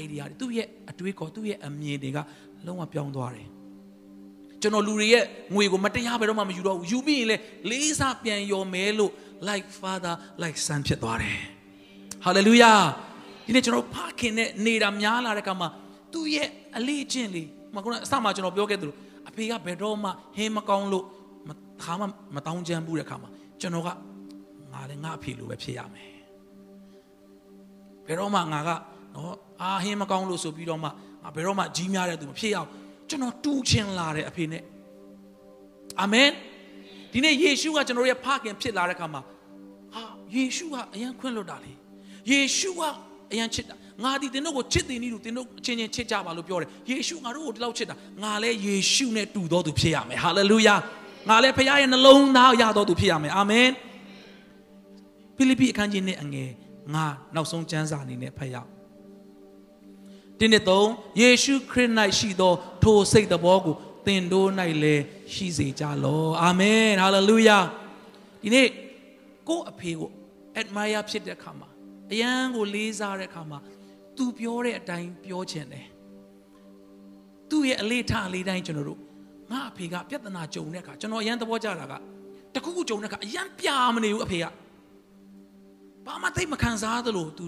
[0.03, 2.19] idea တွေသူ့ရဲ့အတွေးခေါ်သူ့ရဲ့အမြင်တွေက
[2.67, 3.49] လုံးဝပြောင်းသွားတယ်
[4.63, 7.37] ကျွန်တော်လူတွေရဲ့ငွေကိုမတရားဘယ်တော့မှမယူတော့ဘူးယူပြီးရင်လေ
[7.71, 9.13] လေးစားပြန်ယော်မဲလို့
[9.49, 11.41] like father like son ဖြစ်သွားတယ်
[12.25, 12.81] hallelujah
[13.47, 15.69] ဒီနေ့ကျွန်တော်ဖခင်နဲ့နေတာများလာတဲ့အခါမှာ
[16.13, 18.95] သူ့ရဲ့အလေးချင်းလေးမကုန်းအစမှကျွန်တော်ပြောခဲ့သလို
[19.29, 21.05] အဖေကဘယ်တော့မှဟင်းမကောင်းလို့
[21.85, 22.05] ခါမှ
[22.35, 23.89] မတောင်းချမ်းဘူးတဲ့အခါမှာကျွန်တော်က
[24.73, 26.13] ငါလည်းငါအဖေလိုပဲဖြစ်ရမယ်
[28.07, 28.71] ဘယ်တော့မှငါက
[29.15, 30.89] နော်အာဟင်းမကောင်းလို့ဆိုပြီးတော့မှ
[31.23, 32.69] ငါဘယ်တော့မှကြီးများတဲ့သူမဖြစ်ရအောင်
[33.13, 34.63] ကျွန်တော်တူးချင်လာတဲ့အဖေနဲ့
[36.01, 36.29] အာမင်
[37.13, 39.23] ဒီနေ့ယေရှုကကျွန်တော်ရဲ့ဖခင်ဖြစ်လာတဲ့အခါမှာ
[39.95, 40.03] ဟာ
[40.37, 41.73] ယေရှုကအယံခွင့်လွတ်တာလေ
[42.31, 42.81] ယေရှုက
[43.33, 50.75] အယံချစ်တာငါဒီသင်တို့ကိုချစ်တယ်နည်းလို့သင်တို့အချင်းချင်းချစ်ကြပါလို့ပြောတယ်ယေရှုငါတို့ကိုဒီလောက်ချစ်တာငါလည်းယေရှုနဲ့တူတော်သူဖြစ်ရမယ်ဟာလေလုယာ
[51.29, 53.69] ငါလည်းဖခင်ရဲ့နှလုံးသားရတော်သူဖြစ်ရမယ်အာမင်
[55.37, 56.51] ဖိလိပ္ပိအခန်းကြီးနဲ့အငယ်
[56.95, 57.05] ငါ
[57.35, 58.69] နောက်ဆုံးကျမ်းစာအနေနဲ့ဖတ်ရအောင်
[60.39, 60.89] တင်းနဲ့သုံး
[61.21, 62.53] ယေရှုခရစ်၌ရှိသော
[62.84, 64.50] ထိုစိတ်တော်ကိုသင်တို့၌
[64.84, 65.04] လည်း
[65.34, 67.60] ရှိစေကြလောအာမင်ဟာလေလုယာ
[68.42, 68.68] ဒီနေ့
[69.50, 70.12] ကိုယ့်အဖေကို
[70.62, 71.68] admire ဖြစ်တဲ့အခါမှာ
[72.12, 73.60] အယံကိုလေးစားတဲ့အခါမှာ
[74.18, 75.88] तू ပြောတဲ့အတိုင်းပြောချင်တယ်
[77.50, 79.00] သူ့ရဲ့အလေးထားအလေးတိုင်းကျွန်တော်တို့
[79.52, 81.94] ငါအဖေကပြဿနာကြုံတဲ့အခါကျွန်တော်အယံသဘောကျတာက
[82.56, 84.46] တခုခုကြုံတဲ့အခါအယံပြမနေဘူးအဖေက
[86.06, 87.46] ဘာမှသိမခံစားသလို तू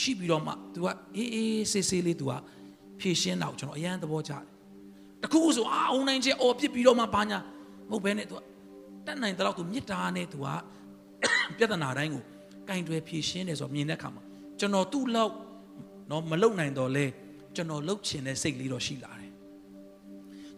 [0.00, 0.86] ရှိပြီးတော့မှ तू က
[1.16, 2.32] အေးအေးဆေးဆေးလေး तू က
[3.00, 4.42] ဖြည့်ရှင်းတော့ကျွန်တော်အယံသဘောကျတယ်
[5.22, 7.38] တခုခုဆိုအာအုံနိုင်ချင်းအော်ပြစ်ပြီးတော့မှဘာညာ
[7.90, 8.34] မဟုတ်ဘဲနဲ့ तू
[9.06, 10.46] တတ်နိုင်တဲ့လောက် तू မြစ်တာနဲ့ तू က
[11.58, 12.22] ပြဿနာတိုင်းကို
[12.68, 14.22] ကင်တွယ်ဖြည့်ရှင်းတယ်ဆိုတော့မြင်တဲ့အခါမှာ
[14.58, 15.32] ကျွန်တော်သူ့လောက်
[16.10, 17.06] တော့မလုံနိုင်တော့လဲ
[17.56, 19.30] ကျွန်တော်လှုပ်ချင်တဲ့စိတ်လေးတော့ရှိလာတယ်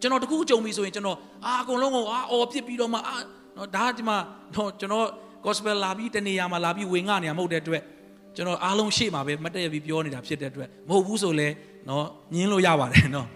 [0.01, 3.15] ကျွန်တော်တခုကြုံပြီဆိုရင်ကျွန်တော်အာအကုန်လုံးကိုအာအော်ပြစ်ပြီးတော့မှအာ
[3.57, 4.17] နော်ဒါဒီမှာ
[4.55, 5.07] တော့ကျွန်တော်
[5.45, 7.83] gospel လာပြီးတနေရာမှာလာပြီးဝင်ငါနေရမဟုတ်တဲ့အတွက်
[8.35, 11.47] ကျွန်တော်အားလုံးရှေ့မှာပဲမတက်ရပြီးပြောနေတာဖြစ်တဲ့အတွက်မဟုတ်ဘူးဆိုလဲ
[11.89, 13.27] နော်ညင်းလို့ရပါတယ်နော်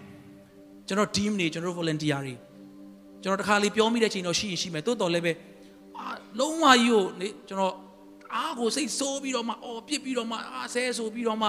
[0.91, 2.33] ကျွန်တော် team တွေကျွန်တော် volunteer တွေ
[3.23, 5.33] ကျွန်တော်တခါလေးပြောမိတဲ့ချိန်တော့ရှိရင်ရှိမယ်တိုးတော်လည်းပဲ
[5.97, 6.05] အာ
[6.39, 7.75] လုံးဝကြီးကိုနေကျွန်တော်
[8.35, 11.47] အားကိုစိတ်ဆိုးပြီးတော့မှအော်ပြစ်ပြီးတော့မှအာဆဲဆိုပြီးတော့မှ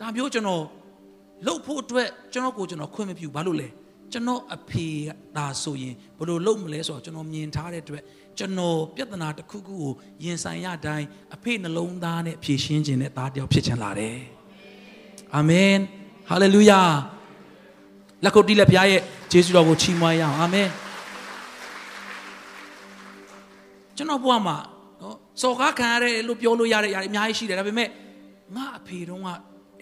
[0.00, 0.64] ဒါမျိုးကျွန်တော်
[1.46, 3.68] လှုပ်ဖို့အတွက်ကျွန်တော်ကိုကျွန်တော်ခွင့်မပြုဘာလို့လဲ
[4.12, 4.86] ကျွန်တော်အဖေ
[5.36, 8.02] ဒါဆိုရင်ဘယ်လိုလုပ်မလဲဆိုတော့ကျွန်တော်မြင်ထားတဲ့အတွက်
[8.38, 9.92] ကျွန်တော်ပြဿနာတစ်ခုခုကို
[10.24, 14.18] ရင်ဆိုင်ရတိုင်းအဖေနှလုံးသားနဲ့ဖြည့်ရှင်းခြင်းနဲ့သားတယောက်ဖြစ်ချင်လာတယ်
[15.34, 15.74] အာမင်
[16.28, 16.82] ဟာလေလုယာ
[18.26, 19.00] လက်ကိုတီးလက်ဘုရားရဲ့
[19.32, 20.68] ယေရှုတော်ကိုချီးမွမ်းရအောင်အာမင်
[23.96, 24.56] ကျွန်တော်ဘုရားမှာ
[25.02, 27.88] နော်စော်ကားခံရတဲ့လို့ပြောလို့ရတဲ့အရာတွေအများကြီးရှိတယ်ဒါပေမဲ့
[28.56, 29.28] ငါအဖေတုန်းက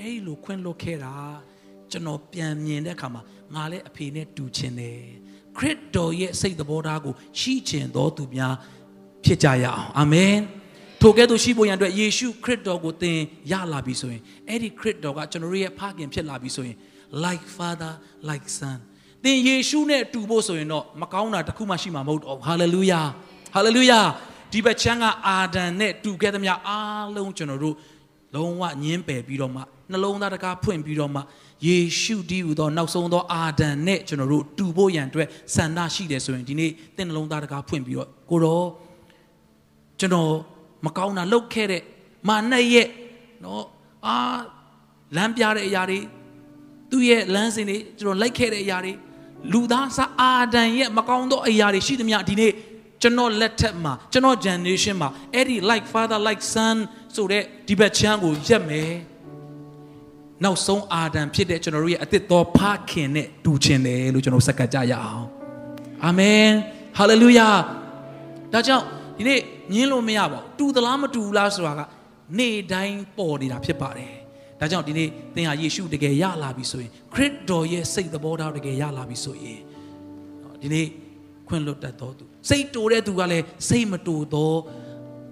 [0.00, 1.14] အဲ့လိုခွင့်လွတ်ခဲ့တာ
[1.90, 3.22] ကျွန်တော်ပြန်မြင်တဲ့အခါမှာ
[3.54, 5.00] ငါလည်းအဖေနဲ့တူချင်တယ်
[5.58, 8.54] ခရစ်တော်ရဲ့စိတ်သဘောထားကိုရှိချင်တော်သူများ
[9.24, 10.36] ဖြစ်ကြရအောင်အာမင်
[11.00, 13.18] ထိုကဲ့သို့ရှိဖို့ရန်အတွက်ယေရှုခရစ်တော်ကိုသင်
[13.50, 16.76] ရလာပြီဆိုရင်အဲ့ဒီခရစ်တော်ကကျွန်တော်တို့ရဲ့ဖခင်ဖြစ်လာပြီဆိုရင်
[17.24, 17.92] like father
[18.28, 18.78] like son
[19.24, 23.06] သင်ယေရှုနဲ့တူဖို့ဆိုရင်တော့မကောင်းတာတစ်ခုမှရှိမှာမဟုတ်တော့ hallelujah
[23.56, 24.06] hallelujah
[24.52, 27.76] ဒီဘက်ချမ်းကအာဒံနဲ့တူခဲ့သမျှအားလုံးကျွန်တော်တို့
[28.34, 29.60] လုံးဝညင်းပယ်ပြီးတော့မှ
[29.90, 31.20] နှလုံးသားတကားဖွင့်ပြီးတော့မှ
[31.66, 38.66] ယေရှုဒီဟူသောနောက်ဆုံးသောအာဒံနဲ့ကျွန်တော်တို့တူဖို့ရန်အတွက်ဆန္ဒရှိတယ်ဆိုရင်ဒီနေ့သင်နှလုံးသားတကားဖွင့်ပြီးတော့ကိုတော့
[40.00, 40.30] ကျွန်တော်
[40.86, 41.82] မကောင်းတာလုပ်ခဲ့တဲ့
[42.28, 42.88] မာနရဲ့
[43.44, 43.64] နော်
[44.06, 44.16] အာ
[45.16, 45.98] လမ်းပြတဲ့အရာတွေ
[46.90, 48.92] သူ့ရဲ့လမ်းစဉ်တွေကျွန်တော်လိုက်ခဲ့တဲ့အရာတွေ
[49.52, 52.52] လူသားစားအာဒံရဲ့မကောင်းသောအရာတွေရှိသမျှဒီနေ့
[53.02, 56.76] ကျွန်တော်လက်ထက်မှာကျွန်တော် generation မှာအဲ့ဒီ like father like son
[57.14, 58.92] ဆိုတဲ့ဒီဘက်ချမ်းကိုရက်မယ်
[60.44, 62.58] နောက်ဆုံးအာဒံဖြစ်တဲ့ကျွန်တော်တို့ရဲ့အသစ်သောဖ
[62.90, 65.26] ခင်နဲ့တူချင်တယ်လို့ကျွန်တော်စက္ကကြရအောင်
[66.04, 66.48] အာမင်
[66.98, 67.48] ဟာလေလုယာ
[68.52, 68.84] ဒါကြောင့်
[69.18, 69.40] ဒီနေ့
[69.74, 71.80] ညင်းလို့မရပါဘူးတူသလားမတူဘူးလားဆိုတာက
[72.38, 74.23] နေ့တိုင်းပေါ်နေတာဖြစ်ပါတယ်
[74.64, 79.60] ဒါကြောင့်ဒီနေ့သင်ဟာယေရှုတကယ်ရလာပြီဆိုရင်ခရစ်တော်ရဲ့စိတ်သဘောထားတကယ်ရလာပြီဆိုရင်
[80.62, 80.86] ဒီနေ့
[81.48, 84.58] ခွင့်လွတ်တတ်တော်သူစိတ်တူတဲ့သူကလည်းစိတ်မတူတော့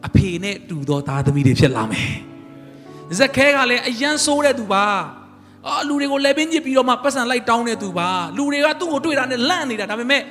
[0.06, 2.10] အဖေနဲ့တူသောသားသမီးတွေဖြစ်လာမယ်
[3.18, 4.84] ဇက်ခဲကလည်းအယမ်းဆိုးတဲ့သူပါ
[5.66, 10.22] အာလူတွေကိုလက်ပင်းညစ်ပြီးတော့မှပတ်စံလိုက်တောင်းတဲ့သူပါလူတွေကသူ့ကိုတွေ့တာနဲ့လန့်နေတာဒါပေမဲ့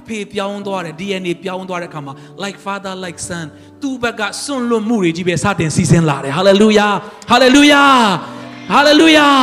[0.00, 3.46] အဖေပြောင်းသွားတယ် DNA ပြောင်းသွားတဲ့အခါမှာ like father like son
[3.82, 6.92] သူ့ဘက်ကစွန့်လွတ်မှုတွေကြီးပဲစတင်စီးဆင်းလာတယ် hallelujah
[7.32, 7.94] hallelujah
[8.72, 9.40] hallelujah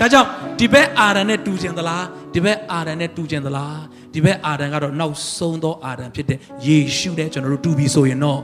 [0.00, 0.28] ဒါကြောင့်
[0.60, 2.04] ဒီဘက်အာရန်နဲ့တူကျင်သလား
[2.34, 3.78] ဒီဘက်အာရန်နဲ့တူကျင်သလား
[4.14, 8.40] ဒီဘက်အာရန်ကတော့နောက်ဆုံးသောအာရန်ဖြစ်တဲ့ယေရှုနဲ့ကျွန်တော်တို့တူပြီဆိုရင်တော့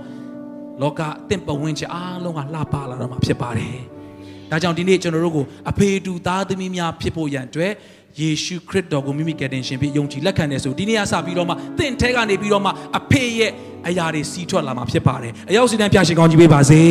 [0.83, 3.77] လောကအသင့်ပဝန်းကျင်အားလုံးကလှပလာတော့မှာဖြစ်ပါတယ်
[4.51, 7.73] ဒါကြောင့်ဒီနေ့ကျွန်တော်တို့ကိုအဖေတူသားသမီးများဖြစ်ဖို့ရန်အတွက်
[8.21, 13.53] ယေရှုခရစ်တော်ကိုမိမိကယ်တင်ရှင်ဖြစ်ယုံကြည်လက်ခံတယ်ဆိုဒီနေ့ကစပြီးတော့မှသင်ထဲကနေပြီးတော့မှအဖေရဲ့
[13.89, 16.83] အရာတွေစီးထွက်လာမှာဖြစ်ပါတယ်အရောက်စီတန်းဖျားရှင်ကောင်းကြီးပေးပါစေ